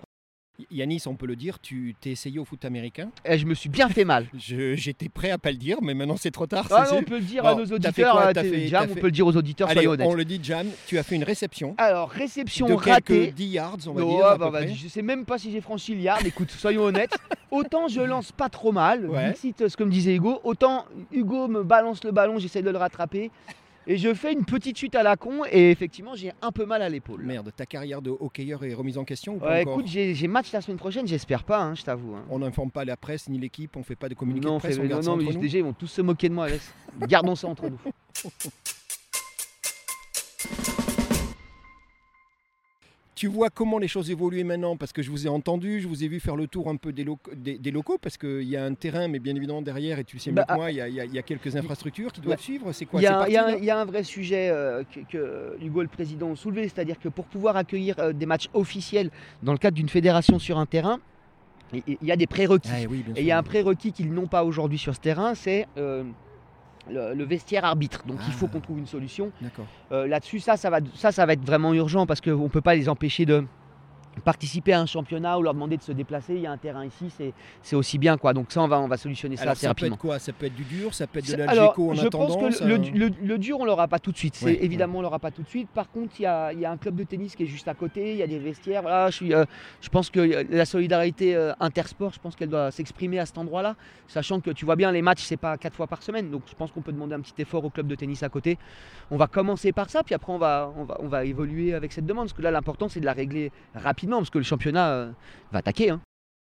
Yanis, 0.70 1.02
on 1.06 1.14
peut 1.14 1.26
le 1.26 1.36
dire, 1.36 1.58
tu 1.60 1.94
t'es 2.00 2.10
essayé 2.10 2.38
au 2.38 2.44
foot 2.44 2.64
américain? 2.64 3.10
Et 3.24 3.38
je 3.38 3.46
me 3.46 3.54
suis 3.54 3.68
bien 3.68 3.88
fait 3.88 4.04
mal. 4.04 4.26
J'étais 4.36 5.08
prêt 5.08 5.30
à 5.30 5.38
pas 5.38 5.50
le 5.50 5.56
dire, 5.56 5.78
mais 5.82 5.94
maintenant 5.94 6.16
c'est 6.16 6.30
trop 6.30 6.46
tard. 6.46 6.66
Ah 6.70 6.86
non, 6.90 6.98
on 6.98 7.02
peut 7.02 7.16
le 7.18 7.24
dire 7.24 7.42
Bon, 7.42 7.48
à 7.50 7.54
nos 7.54 7.64
auditeurs, 7.66 8.12
quoi 8.12 8.34
fait- 8.34 8.68
Jam, 8.68 8.88
on 8.90 8.94
peut 8.94 9.06
le 9.06 9.10
dire 9.10 9.26
aux 9.26 9.36
auditeurs, 9.36 9.68
Allez, 9.68 9.86
on 9.86 10.14
le 10.14 10.24
dit, 10.24 10.40
Jam, 10.42 10.66
tu 10.86 10.98
as 10.98 11.02
fait 11.02 11.16
une 11.16 11.24
réception 11.24 11.74
Alors, 11.78 12.08
réception 12.10 12.66
de 12.66 12.72
ratée. 12.74 13.02
quelques 13.20 13.34
10 13.34 13.46
yards, 13.46 13.76
on 13.86 13.92
va 13.92 14.04
Oh, 14.04 14.16
dire. 14.16 14.26
à 14.26 14.36
bah, 14.38 14.46
peu 14.46 14.52
bah, 14.52 14.58
près. 14.64 14.74
je 14.74 14.88
sais 14.88 15.02
même 15.02 15.24
pas 15.24 15.38
si 15.38 15.50
j'ai 15.52 15.60
franchi 15.60 15.94
le 15.94 16.00
yard. 16.00 16.24
Écoute, 16.26 16.50
soyons 16.50 16.82
honnêtes. 16.84 17.16
Autant 17.50 17.88
je 17.88 18.00
lance 18.00 18.32
pas 18.32 18.48
trop 18.48 18.72
mal, 18.72 19.06
Ouais. 19.06 19.34
Ce 19.36 19.76
que 19.76 19.84
me 19.84 19.90
disait 19.90 20.14
Hugo, 20.14 20.40
autant 20.44 20.84
Hugo 21.12 21.48
me 21.48 21.62
balance 21.62 22.02
le 22.04 22.10
ballon, 22.12 22.38
j'essaie 22.38 22.62
de 22.62 22.70
le 22.70 22.78
rattraper. 22.78 23.30
Et 23.88 23.96
je 23.98 24.12
fais 24.14 24.32
une 24.32 24.44
petite 24.44 24.76
chute 24.78 24.94
à 24.96 25.02
la 25.04 25.16
con 25.16 25.42
et 25.50 25.70
effectivement 25.70 26.14
j'ai 26.16 26.32
un 26.42 26.50
peu 26.50 26.66
mal 26.66 26.82
à 26.82 26.88
l'épaule. 26.88 27.22
Merde, 27.22 27.52
ta 27.56 27.66
carrière 27.66 28.02
de 28.02 28.10
hockeyeur 28.10 28.64
est 28.64 28.74
remise 28.74 28.98
en 28.98 29.04
question 29.04 29.36
ou 29.36 29.38
pas 29.38 29.50
Ouais, 29.50 29.60
encore 29.62 29.74
écoute, 29.80 29.86
j'ai 29.86 30.26
match 30.28 30.52
la 30.52 30.60
semaine 30.60 30.76
prochaine, 30.76 31.06
j'espère 31.06 31.44
pas, 31.44 31.60
hein, 31.62 31.74
je 31.76 31.82
t'avoue. 31.84 32.14
hein. 32.16 32.24
On 32.30 32.40
n'informe 32.40 32.70
pas 32.72 32.84
la 32.84 32.96
presse 32.96 33.28
ni 33.28 33.38
l'équipe, 33.38 33.76
on 33.76 33.84
fait 33.84 33.94
pas 33.94 34.08
de 34.08 34.14
communiqué 34.14 34.46
Non, 34.46 34.54
de 34.54 34.58
presse, 34.58 34.74
fait- 34.74 34.80
on 34.80 34.84
non, 34.84 34.90
garde 34.90 35.02
ça 35.04 35.10
non, 35.10 35.16
mais 35.18 35.24
entre 35.26 35.34
nous. 35.34 35.40
déjà 35.40 35.58
ils 35.58 35.64
vont 35.64 35.72
tous 35.72 35.86
se 35.86 36.02
moquer 36.02 36.28
de 36.28 36.34
moi. 36.34 36.48
laisse. 36.48 36.72
Gardons 37.02 37.36
ça 37.36 37.46
entre 37.46 37.68
nous. 37.68 37.78
Tu 43.16 43.28
vois 43.28 43.48
comment 43.48 43.78
les 43.78 43.88
choses 43.88 44.10
évoluent 44.10 44.44
maintenant 44.44 44.76
Parce 44.76 44.92
que 44.92 45.00
je 45.00 45.10
vous 45.10 45.26
ai 45.26 45.30
entendu, 45.30 45.80
je 45.80 45.88
vous 45.88 46.04
ai 46.04 46.08
vu 46.08 46.20
faire 46.20 46.36
le 46.36 46.46
tour 46.46 46.68
un 46.68 46.76
peu 46.76 46.92
des, 46.92 47.02
loc- 47.02 47.34
des- 47.34 47.56
des 47.56 47.70
locaux, 47.70 47.96
parce 47.98 48.18
qu'il 48.18 48.42
y 48.42 48.56
a 48.58 48.64
un 48.64 48.74
terrain, 48.74 49.08
mais 49.08 49.18
bien 49.18 49.34
évidemment 49.34 49.62
derrière, 49.62 49.98
et 49.98 50.04
tu 50.04 50.18
sais 50.18 50.30
mieux 50.30 50.36
Bah, 50.36 50.44
que 50.46 50.54
moi, 50.54 50.70
il 50.70 50.76
y, 50.76 50.80
a- 50.82 50.88
y 50.88 51.16
y 51.16 51.22
quelques 51.22 51.56
infrastructures 51.56 52.12
qui 52.12 52.20
doivent 52.20 52.38
suivre. 52.38 52.70
C'est 52.72 52.84
quoi 52.84 53.00
Il 53.00 53.04
y, 53.04 53.06
a, 53.06 53.18
un- 53.46 53.56
y 53.56 53.70
a 53.70 53.84
vrai 53.86 54.04
sujet 54.04 54.50
euh, 54.50 54.84
que, 54.94 55.00
que 55.10 55.56
Hugo 55.64 55.80
le 55.80 55.88
président 55.88 56.30
a 56.30 56.36
soulevé, 56.36 56.64
c'est-à-dire 56.68 56.98
que 57.00 57.08
pour 57.08 57.24
pouvoir 57.24 57.56
accueillir 57.56 57.98
euh, 58.00 58.12
des 58.12 58.26
matchs 58.26 58.48
officiels 58.52 59.10
dans 59.42 59.52
le 59.52 59.58
cadre 59.58 59.76
d'une 59.76 59.88
fédération 59.88 60.38
sur 60.38 60.58
un 60.58 60.66
terrain, 60.66 61.00
il 61.72 61.96
y 62.02 62.12
a 62.12 62.16
des 62.16 62.26
prérequis. 62.26 62.68
Ah, 62.70 62.86
oui, 62.88 63.02
Et 63.16 63.20
il 63.22 63.26
y 63.26 63.32
a 63.32 63.38
un 63.38 63.42
prérequis 63.42 63.92
qu'ils 63.92 64.12
n'ont 64.12 64.26
pas 64.28 64.44
aujourd'hui 64.44 64.76
sur 64.78 64.94
ce 64.94 65.00
terrain, 65.00 65.34
c'est 65.34 65.66
euh, 65.78 66.04
le, 66.90 67.14
le 67.14 67.24
vestiaire 67.24 67.64
arbitre. 67.64 68.02
Donc 68.06 68.18
il 68.26 68.32
faut 68.32 68.46
Ah. 68.48 68.52
qu'on 68.52 68.60
trouve 68.60 68.78
une 68.78 68.86
solution. 68.86 69.30
D'accord. 69.40 69.66
Euh, 69.92 70.06
Là-dessus, 70.06 70.40
ça, 70.40 70.56
ça 70.56 70.70
va, 70.70 70.78
ça, 70.94 71.12
ça 71.12 71.26
va 71.26 71.32
être 71.34 71.44
vraiment 71.44 71.72
urgent 71.74 72.06
parce 72.06 72.20
qu'on 72.20 72.44
ne 72.44 72.48
peut 72.48 72.60
pas 72.60 72.74
les 72.74 72.88
empêcher 72.88 73.26
de 73.26 73.44
participer 74.24 74.72
à 74.72 74.80
un 74.80 74.86
championnat 74.86 75.38
ou 75.38 75.42
leur 75.42 75.54
demander 75.54 75.76
de 75.76 75.82
se 75.82 75.92
déplacer. 75.92 76.34
Il 76.34 76.40
y 76.40 76.46
a 76.46 76.52
un 76.52 76.56
terrain 76.56 76.84
ici, 76.84 77.10
c'est- 77.62 77.76
aussi 77.76 77.98
bien. 77.98 78.16
quoi. 78.16 78.32
Donc 78.32 78.50
ça, 78.52 78.62
on 78.62 78.68
va, 78.68 78.80
on 78.80 78.88
va 78.88 78.96
solutionner 78.96 79.36
ça 79.36 79.42
Alors 79.42 79.52
assez 79.52 79.62
ça 79.62 79.68
peut 79.74 79.86
rapidement. 79.86 79.94
être 79.96 80.00
quoi? 80.00 80.18
Ça 80.18 80.32
peut 80.32 80.46
être 80.46 80.54
du 80.54 80.64
dur, 80.64 80.94
ça 80.94 81.06
peut 81.06 81.18
être 81.18 81.30
de 81.30 81.36
l'algéco 81.36 81.90
en 81.90 81.94
je 81.94 82.06
attendant 82.06 82.26
pense 82.26 82.36
que 82.36 82.50
ça- 82.52 82.64
le, 82.64 82.76
le- 82.76 83.10
le 83.22 83.38
dur, 83.38 83.58
on 83.60 83.64
l'aura 83.64 83.88
pas 83.88 83.98
tout 83.98 84.12
de 84.12 84.16
suite. 84.16 84.42
Évidemment, 84.46 84.98
on 84.98 85.02
l'aura 85.02 85.18
pas 85.18 85.30
tout 85.30 85.42
de 85.42 85.48
suite. 85.48 85.68
Par 85.70 85.90
contre, 85.90 86.14
il 86.18 86.22
y 86.22 86.26
a, 86.26 86.52
il 86.52 86.60
y 86.60 86.64
a 86.64 86.70
un 86.70 86.76
club 86.76 86.96
de 86.96 87.04
tennis 87.04 87.36
qui 87.36 87.42
est 87.42 87.46
juste 87.46 87.68
à 87.68 87.74
côté. 87.74 88.12
Il 88.12 88.18
y 88.18 88.22
a 88.22 88.26
des 88.26 88.38
vestiaires. 88.38 88.82
Voilà, 88.82 89.10
je 89.10 89.16
suis, 89.16 89.34
euh, 89.34 89.44
je 89.80 89.88
pense 89.88 90.10
que 90.10 90.20
euh, 90.20 90.44
la 90.50 90.64
solidarité 90.64 91.34
euh, 91.36 91.52
intersport, 91.60 92.12
je 92.12 92.18
pense 92.20 92.34
qu'elle 92.36 92.48
doit 92.48 92.70
s'exprimer 92.70 93.18
à 93.18 93.26
cet 93.26 93.38
endroit-là, 93.38 93.76
sachant 94.08 94.40
que 94.40 94.50
tu 94.50 94.64
vois 94.64 94.76
bien, 94.76 94.90
les 94.92 95.02
matchs, 95.02 95.22
c'est 95.24 95.36
pas 95.36 95.56
quatre 95.58 95.74
fois 95.76 95.86
par 95.86 96.02
semaine. 96.02 96.30
Donc, 96.30 96.42
je 96.48 96.54
pense 96.54 96.72
qu'on 96.72 96.80
peut 96.82 96.92
demander 96.92 97.14
un 97.14 97.20
petit 97.20 97.34
effort 97.42 97.64
au 97.64 97.70
club 97.70 97.86
de 97.86 97.94
tennis 97.94 98.22
à 98.22 98.28
côté. 98.28 98.58
On 99.10 99.16
va 99.16 99.26
commencer 99.26 99.72
par 99.72 99.90
ça, 99.90 100.02
puis 100.02 100.14
après, 100.14 100.32
on 100.32 100.38
va, 100.38 100.72
on 100.76 100.84
va, 100.84 100.96
on 101.00 101.08
va 101.08 101.24
évoluer 101.24 101.74
avec 101.74 101.92
cette 101.92 102.06
demande. 102.06 102.26
Parce 102.26 102.32
que 102.36 102.42
là, 102.42 102.50
l'important, 102.50 102.88
c'est 102.88 103.00
de 103.00 103.04
la 103.04 103.12
régler 103.12 103.52
rapidement, 103.74 104.05
parce 104.18 104.30
que 104.30 104.38
le 104.38 104.44
championnat 104.44 104.90
euh, 104.90 105.12
va 105.52 105.58
attaquer. 105.58 105.90
hein. 105.90 106.00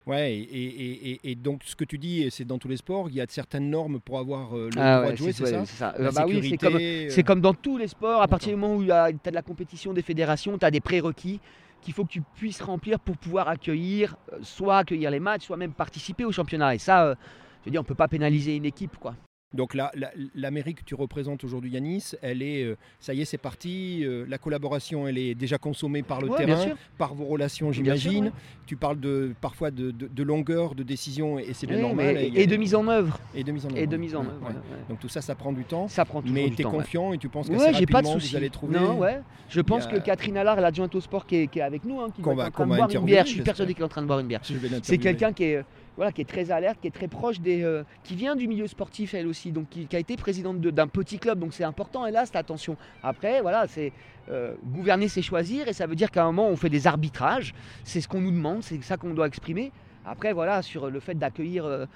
Ouais, 0.05 0.33
et, 0.33 0.41
et- 0.41 1.11
et- 1.11 1.31
et 1.31 1.35
donc 1.35 1.61
ce 1.63 1.77
que 1.77 1.85
tu 1.85 1.97
dis, 1.97 2.27
c'est 2.29 2.43
dans 2.43 2.57
tous 2.57 2.67
les 2.67 2.75
sports, 2.75 3.07
il 3.09 3.15
y 3.15 3.21
a 3.21 3.25
certaines 3.29 3.69
normes 3.69 4.01
pour 4.01 4.19
avoir 4.19 4.53
euh, 4.57 4.69
le 4.75 4.81
Ah 4.81 4.97
droit 4.97 5.05
ouais, 5.07 5.11
de 5.13 5.17
jouer, 5.17 5.31
c'est 5.31 5.43
ouais, 5.45 5.65
ça 5.65 5.93
Euh, 5.97 6.03
La 6.03 6.11
bah 6.11 6.25
oui, 6.27 6.41
c'est 6.49 6.57
comme, 6.57 6.75
euh, 6.75 7.23
comme 7.23 7.39
dans 7.39 7.53
tous 7.53 7.77
les 7.77 7.87
sports, 7.87 8.21
à 8.21 8.27
partir 8.27 8.49
du 8.49 8.55
moment 8.57 8.75
où 8.75 8.83
tu 8.83 8.91
as 8.91 9.13
de 9.13 9.17
la 9.31 9.41
compétition 9.41 9.93
des 9.93 10.01
fédérations, 10.01 10.57
tu 10.57 10.65
as 10.65 10.71
des 10.71 10.81
prérequis 10.81 11.39
qu'il 11.81 11.93
faut 11.93 12.03
que 12.03 12.09
tu 12.11 12.21
puisses 12.35 12.61
remplir 12.61 12.99
pour 12.99 13.15
pouvoir 13.17 13.47
accueillir, 13.47 14.17
soit 14.41 14.79
accueillir 14.79 15.09
les 15.09 15.21
matchs, 15.21 15.43
soit 15.45 15.55
même 15.57 15.71
participer 15.73 16.25
au 16.25 16.33
championnat. 16.33 16.75
Et 16.75 16.79
ça, 16.79 17.05
euh, 17.05 17.15
je 17.61 17.65
veux 17.65 17.71
dire, 17.71 17.79
on 17.79 17.85
peut 17.85 17.95
pas 17.95 18.09
pénaliser 18.09 18.57
une 18.57 18.65
équipe. 18.65 18.97
quoi. 18.97 19.15
Donc 19.53 19.73
la- 19.75 19.91
l'Amérique 20.33 20.79
que 20.79 20.83
tu 20.83 20.95
représentes 20.95 21.43
aujourd'hui, 21.43 21.71
Yanis, 21.71 22.11
elle 22.21 22.41
est, 22.41 22.63
euh, 22.63 22.75
ça 22.99 23.13
y 23.13 23.21
est, 23.21 23.25
c'est 23.25 23.37
parti. 23.37 24.03
euh, 24.03 24.25
la 24.27 24.37
collaboration, 24.37 25.07
elle 25.07 25.17
est 25.17 25.35
déjà 25.35 25.57
consommée 25.57 26.01
par 26.03 26.21
le 26.21 26.29
Ouais, 26.29 26.37
terrain, 26.45 26.73
par 26.97 27.13
vos 27.13 27.25
relations, 27.25 27.71
j'imagine. 27.71 28.25
ouais. 28.25 28.31
Tu 28.65 28.75
parles 28.75 28.99
de 28.99 29.33
parfois 29.41 29.69
de, 29.71 29.91
de- 29.91 30.07
de 30.07 30.23
longueur 30.23 30.73
de 30.73 30.83
décision, 30.83 31.37
et 31.37 31.53
c'est 31.53 31.67
bien 31.67 31.75
Oui, 31.77 31.81
normal. 31.83 32.15
mais- 32.15 32.31
et 32.33 32.47
de 32.47 32.55
mise 32.57 32.73
en 32.75 32.87
œuvre. 32.87 33.19
et 33.35 33.43
de 33.43 33.51
mise 33.51 33.65
en 33.65 33.69
œuvre. 33.69 33.77
Et 33.77 33.87
de 33.87 33.97
mise 33.97 34.15
en 34.15 34.21
œuvre. 34.21 34.41
ouais. 34.47 34.53
Donc 34.89 34.99
tout 34.99 35.09
ça, 35.09 35.21
ça 35.21 35.35
prend 35.35 35.51
du 35.53 35.63
temps. 35.65 35.87
Ça 35.87 36.05
prend 36.05 36.21
toujours 36.21 36.33
Mais 36.35 36.49
du 36.49 36.55
tu 36.55 36.61
es 36.61 36.63
temps. 36.63 36.71
ouais. 36.71 36.77
confiant 36.77 37.13
et 37.13 37.17
tu 37.17 37.29
penses 37.29 37.49
qu'assez 37.49 37.65
Ouais, 37.67 37.73
j'ai 37.73 37.85
pas 37.85 38.01
de 38.01 38.07
soucis. 38.07 38.31
vous 38.31 38.37
allez 38.37 38.49
trouver. 38.49 38.79
Non, 38.79 38.97
ouais. 38.99 39.19
Je 39.49 39.61
pense 39.61 39.85
que 39.87 39.97
Catherine 39.97 40.37
Allard, 40.37 40.59
l'adjointe 40.59 40.95
au 40.95 41.01
sport 41.01 41.25
qui 41.27 41.35
est, 41.35 41.47
qui 41.47 41.59
est 41.59 41.63
avec 41.63 41.83
nous, 41.85 41.99
hein, 42.01 42.07
qui 42.15 42.21
va- 42.21 42.33
va 42.33 42.49
boire 42.49 42.89
une 42.89 43.05
bière. 43.05 43.25
Je 43.25 43.31
suis 43.31 43.41
persuadé 43.41 43.73
qu'elle 43.73 43.83
est 43.83 43.85
en 43.85 43.89
train 43.89 44.01
de 44.01 44.07
boire 44.07 44.19
une 44.19 44.27
bière. 44.27 44.41
C'est 44.81 44.97
quelqu'un 44.97 45.31
qui 45.31 45.43
est, 45.43 45.63
voilà, 45.95 46.11
qui 46.11 46.21
est 46.21 46.25
très 46.29 46.51
alerte, 46.51 46.79
qui 46.81 46.87
est 46.87 46.91
très 46.91 47.07
proche 47.07 47.39
des. 47.39 47.63
euh, 47.63 47.83
qui 48.03 48.15
vient 48.15 48.35
du 48.35 48.47
milieu 48.47 48.67
sportif 48.67 49.13
elle 49.13 49.27
aussi, 49.27 49.51
donc 49.51 49.69
qui, 49.69 49.87
a 49.95 49.99
été 49.99 50.15
présidente 50.17 50.59
de- 50.59 50.71
d'un 50.71 50.87
petit 50.87 51.19
club, 51.19 51.39
donc 51.39 51.53
c'est 51.53 51.63
important, 51.63 52.05
elle 52.05 52.15
a 52.17 52.25
cette 52.25 52.35
attention. 52.35 52.77
Après, 53.03 53.41
voilà, 53.41 53.67
c'est. 53.67 53.91
euh, 54.29 54.53
gouverner, 54.63 55.07
c'est 55.09 55.21
choisir, 55.21 55.67
et 55.67 55.73
ça 55.73 55.85
veut 55.85 55.95
dire 55.95 56.09
qu'à 56.09 56.23
un 56.23 56.31
moment, 56.31 56.47
on 56.47 56.55
fait 56.55 56.69
des 56.69 56.87
arbitrages, 56.87 57.53
c'est 57.83 57.99
ce 58.01 58.07
qu'on 58.07 58.21
nous 58.21 58.31
demande, 58.31 58.63
c'est 58.63 58.81
ça 58.83 58.95
qu'on 58.97 59.13
doit 59.13 59.27
exprimer. 59.27 59.71
Après, 60.05 60.33
voilà, 60.33 60.61
sur 60.61 60.89
le 60.89 60.99
fait 60.99 61.15
d'accueillir. 61.15 61.87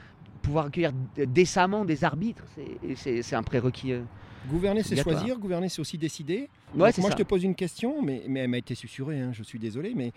Pouvoir 0.48 0.66
accueillir 0.68 0.92
décemment 1.28 1.84
des 1.86 2.04
arbitres, 2.04 2.44
c'est- 2.96 3.34
un 3.36 3.44
prérequis. 3.44 3.92
euh. 3.94 4.02
Gouverner, 4.50 4.82
c'est 4.82 4.96
choisir, 4.96 5.38
gouverner, 5.38 5.68
c'est 5.68 5.82
aussi 5.82 5.98
décider. 5.98 6.48
Ouais, 6.74 6.80
moi, 6.80 6.92
ça. 6.94 7.10
je 7.12 7.16
te 7.16 7.24
pose 7.24 7.44
une 7.44 7.56
question, 7.56 8.02
mais, 8.02 8.24
mais 8.30 8.42
elle 8.42 8.50
m'a 8.50 8.58
été 8.60 8.76
susurrée, 8.76 9.20
hein, 9.20 9.32
je 9.34 9.44
suis 9.44 9.60
désolé. 9.60 9.92
Mais 9.94 10.14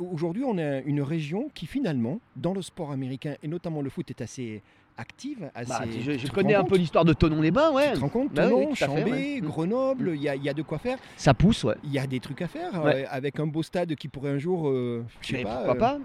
aujourd'hui, 0.00 0.42
on 0.44 0.58
a 0.58 0.78
une 0.80 1.02
région 1.02 1.48
qui, 1.54 1.66
finalement, 1.66 2.18
dans 2.34 2.52
le 2.52 2.62
sport 2.62 2.90
américain, 2.90 3.34
et 3.44 3.48
notamment 3.48 3.80
le 3.80 3.88
foot, 3.90 4.10
est 4.10 4.20
assez 4.20 4.60
active. 4.96 5.50
Assez, 5.54 5.68
Bah, 5.70 5.82
je 5.86 6.12
tu 6.12 6.18
je 6.26 6.32
connais 6.32 6.54
un 6.56 6.64
peu 6.64 6.76
l'histoire 6.76 7.04
de 7.04 7.12
Tonon-les-Bains, 7.12 7.70
ouais. 7.72 7.90
Tu 7.92 7.94
te 7.98 8.00
rends 8.00 8.08
compte 8.08 8.32
Bah 8.34 8.48
oui, 8.52 8.64
à 8.64 8.74
fait, 8.74 8.86
Chambé, 8.86 9.10
ouais. 9.10 9.40
Mm. 9.40 9.46
Grenoble, 9.46 10.12
il 10.16 10.22
y, 10.22 10.28
a- 10.28 10.34
il 10.34 10.42
y 10.42 10.48
a 10.48 10.54
de 10.54 10.62
quoi 10.62 10.78
faire. 10.78 10.98
Ça 11.16 11.32
pousse, 11.32 11.62
ouais. 11.64 11.76
Il 11.84 11.92
y 11.92 11.98
a 11.98 12.06
des 12.08 12.18
trucs 12.20 12.42
à 12.42 12.48
faire 12.48 12.84
euh, 12.84 13.04
avec 13.08 13.38
un 13.38 13.46
beau 13.46 13.62
stade 13.62 13.94
qui 13.94 14.08
pourrait 14.08 14.30
un 14.32 14.38
jour, 14.38 14.68
euh, 14.68 15.04
je 15.20 15.28
sais 15.36 15.42
pas, 15.42 15.56
pourquoi 15.56 15.74
euh, 15.74 15.78
pas 15.78 15.98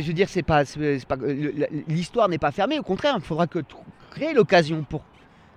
je 0.00 0.06
veux 0.06 0.12
dire, 0.12 0.28
c'est 0.28 0.42
pas, 0.42 0.64
c'est- 0.64 1.00
l'histoire 1.88 2.28
n'est 2.28 2.38
pas 2.38 2.50
fermée. 2.52 2.78
Au 2.78 2.82
contraire, 2.82 3.14
il 3.18 3.22
faudra 3.22 3.46
que 3.46 3.60
créer 4.10 4.32
l'occasion 4.34 4.84
pour. 4.88 5.02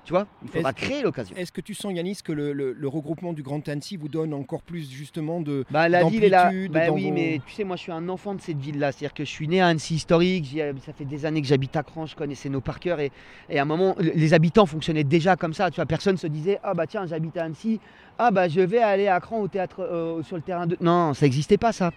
Tu 0.06 0.14
vois, 0.14 0.26
il 0.42 0.48
faudra 0.48 0.70
Est-ce- 0.70 0.78
créer 0.86 1.02
l'occasion. 1.02 1.36
Est-ce 1.36 1.52
que 1.52 1.60
tu 1.60 1.74
sens, 1.74 1.92
Yanis, 1.94 2.20
que 2.24 2.32
le, 2.32 2.54
le- 2.54 2.72
le 2.72 2.88
regroupement 2.88 3.34
du 3.34 3.44
Grand 3.44 3.68
Annecy 3.68 3.98
vous 3.98 4.08
donne 4.08 4.34
encore 4.34 4.62
plus 4.62 4.90
justement 4.90 5.42
de. 5.42 5.66
Bah, 5.70 5.90
la 5.90 6.06
ville 6.06 6.24
est 6.24 6.30
là. 6.30 6.50
Bah 6.70 6.90
oui, 6.94 7.10
vos- 7.10 7.14
mais 7.14 7.42
tu 7.46 7.54
sais, 7.54 7.66
moi, 7.66 7.76
je 7.76 7.82
suis 7.82 7.92
un 7.92 8.08
enfant 8.08 8.34
de 8.34 8.40
cette 8.40 8.58
ville-là. 8.58 8.94
C'est-à-dire 8.94 9.14
que 9.14 9.26
je 9.26 9.30
suis 9.30 9.50
né 9.50 9.60
à 9.60 9.68
Annecy 9.68 9.96
historique. 9.96 10.58
ça 10.86 10.94
fait 10.94 11.04
des 11.04 11.26
années 11.26 11.42
que 11.42 11.48
j'habite 11.48 11.76
à 11.76 11.84
Cran. 11.84 12.06
Je 12.06 12.16
connaissais 12.16 12.48
nos 12.48 12.62
par 12.62 12.80
cœur. 12.80 13.02
Et, 13.02 13.12
et 13.50 13.60
à 13.60 13.64
un 13.64 13.66
moment, 13.66 13.96
le- 14.00 14.12
les 14.16 14.34
habitants 14.34 14.66
fonctionnaient 14.66 15.04
déjà 15.04 15.36
comme 15.36 15.54
ça. 15.54 15.70
Tu 15.72 15.76
vois, 15.76 15.86
personne 15.86 16.16
se 16.16 16.28
disait, 16.28 16.58
ah 16.64 16.74
bah 16.74 16.88
tiens, 16.88 17.06
j'habite 17.06 17.36
à 17.36 17.44
Annecy. 17.44 17.82
Ah 18.18 18.32
bah 18.32 18.48
je 18.48 18.62
vais 18.62 18.80
aller 18.80 19.10
à 19.10 19.20
Cran 19.20 19.42
au 19.42 19.50
théâtre, 19.50 19.82
euh, 19.82 20.24
sur 20.24 20.38
le 20.38 20.42
terrain 20.42 20.68
de. 20.68 20.78
Non, 20.80 21.14
ça 21.16 21.26
n'existait 21.26 21.58
pas 21.58 21.74
ça. 21.74 21.92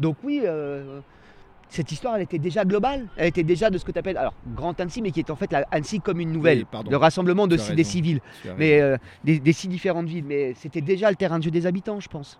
Donc 0.00 0.16
oui. 0.24 0.40
euh, 0.44 1.00
cette 1.68 1.90
histoire, 1.92 2.16
elle 2.16 2.22
était 2.22 2.38
déjà 2.38 2.64
globale. 2.64 3.06
Elle 3.16 3.28
était 3.28 3.42
déjà 3.42 3.70
de 3.70 3.78
ce 3.78 3.84
que 3.84 3.92
tu 3.92 3.98
appelles, 3.98 4.16
alors, 4.16 4.34
Grand 4.54 4.78
Annecy, 4.80 5.02
mais 5.02 5.10
qui 5.10 5.20
est 5.20 5.30
en 5.30 5.36
fait 5.36 5.50
la 5.52 5.66
Annecy 5.70 6.00
comme 6.00 6.20
une 6.20 6.32
nouvelle. 6.32 6.58
Oui, 6.58 6.66
pardon. 6.70 6.90
le 6.90 6.96
rassemblement 6.96 7.46
de 7.46 7.56
six- 7.56 7.74
des 7.74 7.84
six 7.84 8.00
villes. 8.00 8.20
Mais 8.58 8.80
euh, 8.80 8.96
des, 9.24 9.38
des 9.40 9.52
six 9.52 9.68
différentes 9.68 10.06
villes. 10.06 10.24
Mais 10.24 10.54
c'était 10.54 10.80
déjà 10.80 11.10
le 11.10 11.16
terrain 11.16 11.38
de 11.38 11.44
jeu 11.44 11.50
des 11.50 11.66
habitants, 11.66 12.00
je 12.00 12.08
pense. 12.08 12.38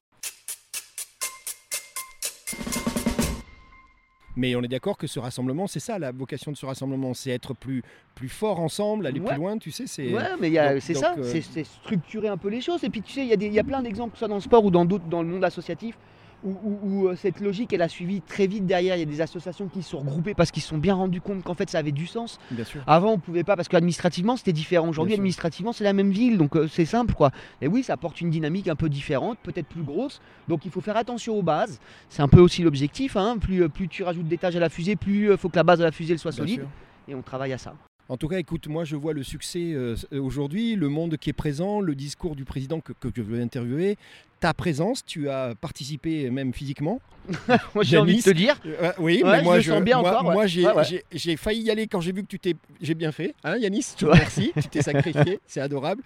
Mais 4.36 4.56
on 4.56 4.62
est 4.62 4.68
d'accord 4.68 4.96
que 4.96 5.06
ce 5.06 5.20
rassemblement, 5.20 5.68
c'est 5.68 5.78
ça 5.78 5.96
la 6.00 6.10
vocation 6.10 6.50
de 6.50 6.56
ce 6.56 6.66
rassemblement, 6.66 7.14
c'est 7.14 7.30
être 7.30 7.54
plus, 7.54 7.84
plus 8.16 8.28
fort 8.28 8.58
ensemble, 8.58 9.06
aller 9.06 9.20
Ouais. 9.20 9.26
plus 9.28 9.36
loin, 9.36 9.58
tu 9.58 9.70
sais. 9.70 9.86
C'est 9.86 10.12
Ouais, 10.12 10.22
mais 10.40 10.80
c'est 10.80 10.94
ça, 10.94 11.14
euh, 11.16 11.22
c'est 11.22 11.62
structurer 11.64 12.26
un 12.26 12.36
peu 12.36 12.48
les 12.48 12.60
choses. 12.60 12.82
Et 12.82 12.90
puis 12.90 13.00
tu 13.00 13.12
sais, 13.12 13.24
il 13.24 13.28
y, 13.28 13.58
a 13.58 13.60
y 13.60 13.62
plein 13.62 13.80
d'exemples, 13.80 14.10
que 14.10 14.16
ce 14.16 14.20
soit 14.20 14.28
dans 14.28 14.34
le 14.34 14.40
sport 14.40 14.64
ou 14.64 14.72
dans 14.72 14.84
d'autres, 14.84 15.04
dans 15.04 15.22
le 15.22 15.28
monde 15.28 15.44
associatif, 15.44 15.96
où, 16.44 16.50
où- 16.50 16.78
où, 16.82 17.08
euh, 17.08 17.16
cette 17.16 17.40
logique, 17.40 17.72
elle 17.72 17.82
a 17.82 17.88
suivi 17.88 18.20
très 18.20 18.46
vite 18.46 18.66
derrière. 18.66 18.96
Il 18.96 19.00
y 19.00 19.02
a 19.02 19.06
des 19.06 19.20
associations 19.20 19.66
qui 19.68 19.82
se 19.82 19.90
sont 19.90 19.98
regroupées 19.98 20.34
parce 20.34 20.50
qu'ils 20.50 20.62
se 20.62 20.68
sont 20.68 20.78
bien 20.78 20.94
rendus 20.94 21.20
compte 21.20 21.42
qu'en 21.42 21.54
fait 21.54 21.70
ça 21.70 21.78
avait 21.78 21.92
du 21.92 22.06
sens. 22.06 22.38
bien 22.50 22.64
sûr. 22.64 22.82
Avant, 22.86 23.12
on 23.12 23.18
pouvait 23.18 23.44
pas 23.44 23.56
parce 23.56 23.68
qu'administrativement 23.68 24.36
c'était 24.36 24.52
différent. 24.52 24.88
Aujourd'hui, 24.88 25.14
administrativement, 25.14 25.72
c'est 25.72 25.84
la 25.84 25.92
même 25.92 26.10
ville, 26.10 26.36
donc 26.38 26.54
euh, 26.56 26.68
c'est 26.68 26.84
simple 26.84 27.14
quoi. 27.14 27.30
Et 27.60 27.66
oui, 27.68 27.82
ça 27.82 27.94
apporte 27.94 28.20
une 28.20 28.30
dynamique 28.30 28.68
un 28.68 28.76
peu 28.76 28.88
différente, 28.88 29.38
peut-être 29.42 29.66
plus 29.66 29.82
grosse. 29.82 30.20
Donc 30.48 30.64
il 30.64 30.70
faut 30.70 30.80
faire 30.80 30.96
attention 30.96 31.36
aux 31.38 31.42
bases. 31.42 31.80
C'est 32.08 32.22
un 32.22 32.28
peu 32.28 32.40
aussi 32.40 32.62
l'objectif. 32.62 33.16
hein. 33.16 33.38
Plus, 33.38 33.62
euh, 33.62 33.68
plus 33.68 33.88
tu 33.88 34.02
rajoutes 34.02 34.28
d'étages 34.28 34.56
à 34.56 34.60
la 34.60 34.68
fusée, 34.68 34.96
plus 34.96 35.30
il 35.30 35.36
faut 35.36 35.48
que 35.48 35.56
la 35.56 35.64
base 35.64 35.78
de 35.78 35.84
la 35.84 35.92
fusée 35.92 36.12
elle 36.12 36.18
soit 36.18 36.30
bien 36.32 36.38
solide. 36.38 36.60
sûr. 36.60 36.68
Et 37.08 37.14
on 37.14 37.22
travaille 37.22 37.52
à 37.52 37.58
ça. 37.58 37.74
En 38.10 38.18
tout 38.18 38.28
cas, 38.28 38.38
écoute, 38.38 38.66
moi 38.68 38.84
je 38.84 38.96
vois 38.96 39.14
le 39.14 39.22
succès 39.22 39.72
euh, 39.72 39.96
aujourd'hui, 40.12 40.74
le 40.76 40.90
monde 40.90 41.16
qui 41.16 41.30
est 41.30 41.34
présent, 41.34 41.80
le 41.80 41.94
discours 41.94 42.36
du 42.36 42.44
président 42.44 42.80
que, 42.80 42.92
que 42.92 43.08
je 43.16 43.22
veux 43.22 43.40
interviewer, 43.40 43.96
ta 44.44 44.52
présence, 44.52 45.02
tu 45.06 45.30
as 45.30 45.54
participé 45.58 46.28
même 46.28 46.52
physiquement? 46.52 47.00
Moi 47.74 47.84
j'ai 47.84 47.96
envie 47.98 48.18
de 48.18 48.22
te 48.22 48.30
dire. 48.30 48.56
Euh, 48.66 48.92
oui, 48.98 49.22
Ouais, 49.24 49.30
mais 49.32 49.38
je 49.38 49.44
moi 49.44 49.56
le 49.56 49.62
sens 49.62 49.82
bien 49.82 50.00
moi, 50.00 50.10
encore, 50.10 50.26
ouais. 50.28 50.34
moi, 50.34 50.46
j'ai 50.46 50.64
Ouais, 50.66 51.36
failli 51.36 51.62
y 51.62 51.70
aller 51.70 51.86
quand 51.86 52.00
j'ai 52.00 52.12
vu 52.12 52.22
que 52.22 52.28
tu 52.28 52.38
t'es, 52.38 52.54
j'ai 52.80 52.94
bien 52.94 53.12
fait, 53.12 53.34
hein, 53.44 53.56
Yanis. 53.56 53.86
Je 53.98 54.04
te 54.04 54.10
remercie, 54.10 54.52
tu 54.54 54.68
t'es 54.68 54.82
sacrifié, 54.82 55.40
c'est 55.46 55.60
adorable. 55.60 56.02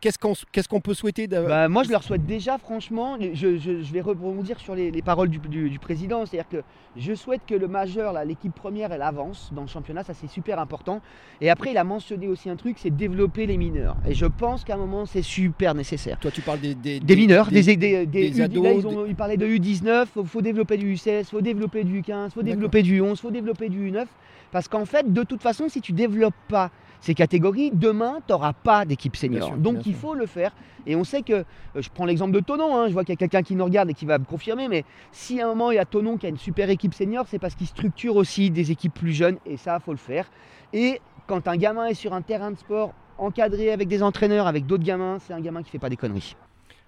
Qu'est-ce 0.00 0.18
qu'on 0.18 0.32
qu'est-ce 0.50 0.68
qu'on 0.68 0.80
peut 0.80 0.94
souhaiter 0.94 1.28
Bah, 1.28 1.68
moi, 1.68 1.84
je 1.84 1.90
leur 1.90 2.02
souhaite 2.02 2.26
déjà, 2.26 2.58
franchement, 2.58 3.16
je, 3.20 3.56
je- 3.58 3.82
je 3.82 3.92
vais 3.92 4.00
rebondir 4.00 4.58
sur 4.58 4.74
les, 4.74 4.90
les 4.90 5.02
paroles 5.02 5.28
du, 5.28 5.38
du- 5.38 5.70
du 5.70 5.78
président. 5.78 6.26
C'est-à-dire 6.26 6.48
que 6.50 6.62
je 6.96 7.14
souhaite 7.14 7.42
que 7.46 7.54
le 7.54 7.68
majeur, 7.68 8.12
l'équipe 8.24 8.54
première, 8.54 8.90
elle 8.92 9.02
avance 9.02 9.50
dans 9.52 9.62
le 9.62 9.68
championnat. 9.68 10.02
Ça, 10.02 10.14
c'est 10.14 10.28
super 10.28 10.58
important. 10.58 11.00
Et 11.40 11.50
après, 11.50 11.70
il 11.70 11.76
a 11.78 11.84
mentionné 11.84 12.26
aussi 12.28 12.50
un 12.50 12.56
truc 12.56 12.76
c'est 12.80 12.90
développer 12.90 13.46
les 13.46 13.56
mineurs. 13.56 13.96
Et 14.08 14.14
je 14.14 14.26
pense 14.26 14.64
qu'à 14.64 14.74
un 14.74 14.78
moment, 14.78 15.06
c'est 15.06 15.22
super 15.22 15.74
nécessaire. 15.74 16.18
Toi, 16.18 16.30
tu 16.32 16.40
parles 16.40 16.60
des, 16.60 16.74
des, 16.74 16.98
Des 17.00 17.16
mineurs, 17.16 17.50
des, 17.50 17.62
des, 17.76 18.06
des, 18.06 18.40
ados, 18.40 18.64
là, 18.64 18.72
ils, 18.72 18.86
ont- 18.86 19.06
ils 19.06 19.14
parlaient 19.14 19.36
de 19.36 19.46
U19, 19.46 20.06
faut, 20.06 20.24
faut 20.24 20.42
développer 20.48 20.76
du 20.78 20.94
U16, 20.94 21.24
faut 21.26 21.40
développer 21.40 21.84
du 21.84 22.00
U15, 22.00 22.30
faut 22.30 22.42
développer 22.42 22.82
du 22.82 23.00
U11, 23.00 23.16
faut 23.16 23.30
développer 23.30 23.68
du 23.68 23.90
U9. 23.90 24.06
Parce 24.50 24.66
qu'en 24.66 24.86
fait, 24.86 25.12
de 25.12 25.22
toute 25.22 25.42
façon, 25.42 25.68
si 25.68 25.80
tu 25.80 25.92
développes 25.92 26.34
pas 26.48 26.70
ces 27.00 27.14
catégories, 27.14 27.70
demain, 27.72 28.20
tu 28.26 28.32
n'auras 28.32 28.54
pas 28.54 28.84
d'équipe 28.84 29.14
senior. 29.14 29.48
sûr, 29.48 29.56
Donc 29.56 29.86
il 29.86 29.92
sûr. 29.92 30.00
faut 30.00 30.14
le 30.14 30.26
faire. 30.26 30.52
Et 30.86 30.96
on 30.96 31.04
sait 31.04 31.22
que, 31.22 31.32
euh, 31.34 31.44
je 31.76 31.90
prends 31.90 32.06
l'exemple 32.06 32.32
de 32.32 32.40
Tonon, 32.40 32.76
hein, 32.76 32.88
je 32.88 32.92
vois 32.94 33.04
qu'il 33.04 33.12
y 33.12 33.18
a 33.18 33.18
quelqu'un 33.18 33.42
qui 33.42 33.54
nous 33.54 33.64
regarde 33.64 33.90
et 33.90 33.94
qui 33.94 34.06
va 34.06 34.18
me 34.18 34.24
confirmer, 34.24 34.68
mais 34.68 34.84
si 35.12 35.40
à 35.40 35.44
un 35.44 35.48
moment 35.50 35.70
il 35.70 35.74
y 35.76 35.78
a 35.78 35.84
Tonon 35.84 36.16
qui 36.16 36.26
a 36.26 36.30
une 36.30 36.38
super 36.38 36.70
équipe 36.70 36.94
senior, 36.94 37.26
c'est 37.28 37.38
parce 37.38 37.54
qu'il 37.54 37.66
structure 37.66 38.16
aussi 38.16 38.50
des 38.50 38.70
équipes 38.70 38.94
plus 38.94 39.12
jeunes, 39.12 39.36
et 39.44 39.56
ça, 39.58 39.78
faut 39.80 39.92
le 39.92 39.98
faire. 39.98 40.30
Et 40.72 41.00
quand 41.26 41.46
un 41.46 41.56
gamin 41.56 41.86
est 41.86 41.94
sur 41.94 42.14
un 42.14 42.22
terrain 42.22 42.50
de 42.50 42.56
sport 42.56 42.94
encadré 43.18 43.70
avec 43.70 43.86
des 43.86 44.02
entraîneurs, 44.02 44.46
avec 44.46 44.64
d'autres 44.66 44.84
gamins, 44.84 45.18
c'est 45.20 45.34
un 45.34 45.40
gamin 45.40 45.62
qui 45.62 45.70
fait 45.70 45.78
pas 45.78 45.90
des 45.90 45.96
conneries. 45.96 46.36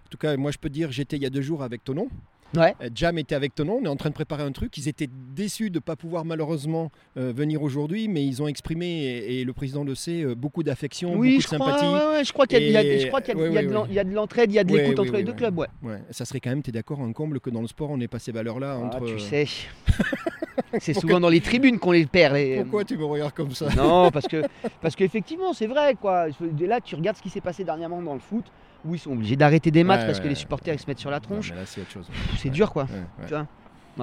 En 0.07 0.09
tout 0.11 0.19
cas, 0.19 0.37
moi 0.37 0.51
je 0.51 0.59
peux 0.59 0.71
dire, 0.71 0.91
j'étais 0.91 1.17
il 1.17 1.23
y 1.23 1.27
a 1.27 1.31
deux 1.31 1.43
jours 1.43 1.63
avec 1.63 1.85
Tonon. 1.85 2.09
Ouais. 2.57 2.75
Euh, 2.83 2.91
Jam 2.95 3.17
était 3.19 3.35
avec 3.35 3.55
Tonon, 3.55 3.79
on 3.81 3.85
est 3.85 3.89
en 3.89 3.97
train 3.97 4.09
de 4.09 4.15
préparer 4.15 4.43
un 4.43 4.51
truc. 4.53 4.77
Ils 4.77 4.89
étaient 4.89 5.09
déçus 5.35 5.71
de 5.71 5.77
ne 5.77 5.81
pas 5.81 5.95
pouvoir 5.97 6.25
malheureusement 6.25 6.91
euh, 7.17 7.33
venir 7.35 7.63
aujourd'hui, 7.63 8.09
mais 8.09 8.25
ils 8.27 8.43
ont 8.43 8.49
exprimé, 8.49 8.87
et, 8.87 9.41
et 9.41 9.45
le 9.45 9.53
président 9.53 9.85
le 9.85 9.95
sait, 9.95 10.23
euh, 10.25 10.35
beaucoup 10.35 10.63
d'affection, 10.63 11.15
Oui, 11.15 11.37
beaucoup 11.37 11.43
je 11.43 11.49
de 11.51 11.55
crois, 11.61 11.73
sympathie. 11.79 11.87
ouais, 11.87 12.17
ouais, 12.17 12.25
je 12.25 12.33
crois 12.33 12.47
qu'il 12.47 12.59
y 12.71 12.77
a, 12.77 14.05
de 14.05 14.15
l'entraide, 14.15 14.51
il 14.51 14.55
y 14.57 14.59
a 14.59 14.65
de 14.65 14.73
l'écoute 14.77 14.99
entre 14.99 15.13
les 15.17 15.23
deux 15.25 15.33
clubs, 15.33 15.65
ça 16.11 16.25
serait 16.25 16.41
quand 16.41 16.51
même, 16.51 16.63
tu 16.63 16.71
es 16.71 16.73
d'accord, 16.73 17.01
un 17.01 17.13
comble 17.13 17.39
que 17.41 17.51
dans 17.51 17.61
le 17.63 17.69
sport, 17.69 17.91
on 17.91 18.01
ait 18.01 18.09
pas 18.09 18.19
ces 18.19 18.33
valeurs-là 18.33 18.79
Ah, 18.81 18.85
entre. 18.85 19.07
tu 19.07 19.19
sais, 19.21 19.47
c'est 20.81 20.95
souvent 20.95 21.21
dans 21.21 21.29
les 21.29 21.41
tribunes 21.41 21.79
qu'on 21.79 21.93
les 21.93 22.07
perd. 22.07 22.35
les- 22.35 22.57
Pourquoi 22.63 22.85
tu 22.85 22.97
me 22.97 23.05
regardes 23.05 23.33
comme 23.33 23.53
ça? 23.53 23.67
Non, 23.77 24.11
parce 24.11 24.27
que 24.27 24.43
parce 24.81 24.95
qu'effectivement, 24.97 25.53
c'est 25.53 25.67
vrai 25.67 25.95
quoi. 26.01 26.27
Là, 26.61 26.81
tu 26.81 26.95
regardes 26.95 27.17
ce 27.17 27.23
qui 27.23 27.31
s'est 27.31 27.41
passé 27.41 27.65
dernièrement 27.65 28.03
dans 28.03 28.15
le 28.15 28.21
foot, 28.21 28.45
où 28.85 28.95
ils 28.95 28.99
sont 28.99 29.13
obligés 29.13 29.37
d'arrêter 29.37 29.71
des 29.71 29.85
matchs 29.85 30.01
Ouais, 30.01 30.07
parce 30.07 30.21
que 30.21 30.29
les 30.29 30.35
supporters 30.35 30.75
ils 30.75 30.79
se 30.81 30.87
mettent 30.87 30.99
sur 30.99 31.11
la 31.11 31.21
tronche. 31.21 31.53
c'est 32.39 32.51
dur 32.51 32.73
quoi. 32.73 32.87
Tu 33.27 33.35
vois 33.35 33.47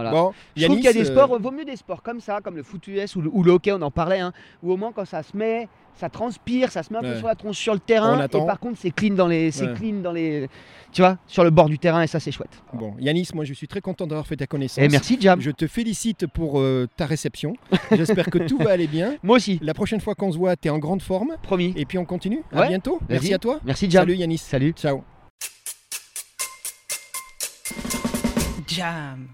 Voilà. 0.02 0.12
Bon, 0.12 0.34
Je 0.56 0.66
trouve 0.66 0.78
qu'il 0.78 0.86
y 0.86 0.88
a 0.90 0.94
des 0.94 1.00
Yanis, 1.00 1.10
euh, 1.12 1.14
sports, 1.14 1.40
vaut 1.40 1.52
mieux 1.52 1.66
des 1.66 1.76
sports 1.76 2.02
comme 2.04 2.20
ça, 2.20 2.40
comme 2.42 2.56
le 2.56 2.64
foot 2.64 2.86
US 2.88 3.16
ou 3.16 3.22
le, 3.22 3.30
ou 3.34 3.44
le 3.44 3.52
hockey, 3.52 3.72
on 3.72 3.82
en 3.82 3.92
parlait, 3.92 4.20
hein, 4.20 4.32
où 4.64 4.72
au 4.72 4.78
moins 4.78 4.92
quand 4.92 5.06
ça 5.06 5.24
se 5.24 5.36
met, 5.36 5.68
ça 5.96 6.10
transpire, 6.10 6.72
ça 6.72 6.84
se 6.84 6.94
met 6.94 7.00
un 7.00 7.02
peu 7.02 7.16
sur 7.18 7.28
la 7.28 7.34
tronche 7.36 7.58
sur 7.58 7.74
le 7.74 7.80
terrain, 7.80 8.18
On 8.18 8.20
attend. 8.20 8.44
et 8.44 8.48
par 8.48 8.60
contre 8.60 8.78
c'est 8.80 8.92
clean 8.92 9.16
dans 9.16 9.28
les, 9.28 9.50
c'est 9.52 9.66
Ouais. 9.68 9.74
clean 9.74 9.96
dans 10.02 10.12
les, 10.12 10.48
tu 10.92 11.02
vois, 11.02 11.18
sur 11.26 11.44
le 11.44 11.50
bord 11.50 11.68
du 11.70 11.80
terrain 11.80 12.04
et 12.04 12.08
ça 12.08 12.20
c'est 12.20 12.32
chouette. 12.32 12.62
Bon, 12.74 12.94
Yanis, 13.00 13.30
moi 13.34 13.46
je 13.46 13.54
suis 13.54 13.68
très 13.68 13.82
content 13.82 14.06
d'avoir 14.06 14.28
fait 14.28 14.36
ta 14.38 14.46
connaissance. 14.46 14.84
Et 14.84 14.88
merci 14.90 15.18
Jam. 15.20 15.42
Je 15.42 15.50
te 15.52 15.66
félicite 15.68 16.28
pour 16.28 16.60
euh, 16.60 16.88
ta 16.98 17.06
réception. 17.08 17.56
J'espère 17.92 18.26
que 18.30 18.38
tout 18.38 18.60
va 18.60 18.72
aller 18.72 18.88
bien. 18.88 19.16
Moi 19.24 19.38
aussi, 19.38 19.58
La 19.64 19.74
prochaine 19.74 20.00
fois 20.02 20.14
qu'on 20.14 20.32
se 20.32 20.38
voit, 20.38 20.56
tu 20.56 20.68
es 20.68 20.72
en 20.72 20.78
grande 20.78 21.02
forme. 21.02 21.36
promis. 21.42 21.74
Et 21.76 21.86
puis 21.86 21.98
on 21.98 22.06
continue. 22.06 22.44
À 22.52 22.68
bientôt. 22.68 23.00
Merci 23.10 23.34
à 23.34 23.40
toi. 23.40 23.60
Merci 23.66 23.90
Jam. 23.90 24.04
Salut 24.04 24.16
Yanis. 24.16 24.38
Salut. 24.38 24.74
Ciao. 24.74 25.04
Jam. 28.68 29.28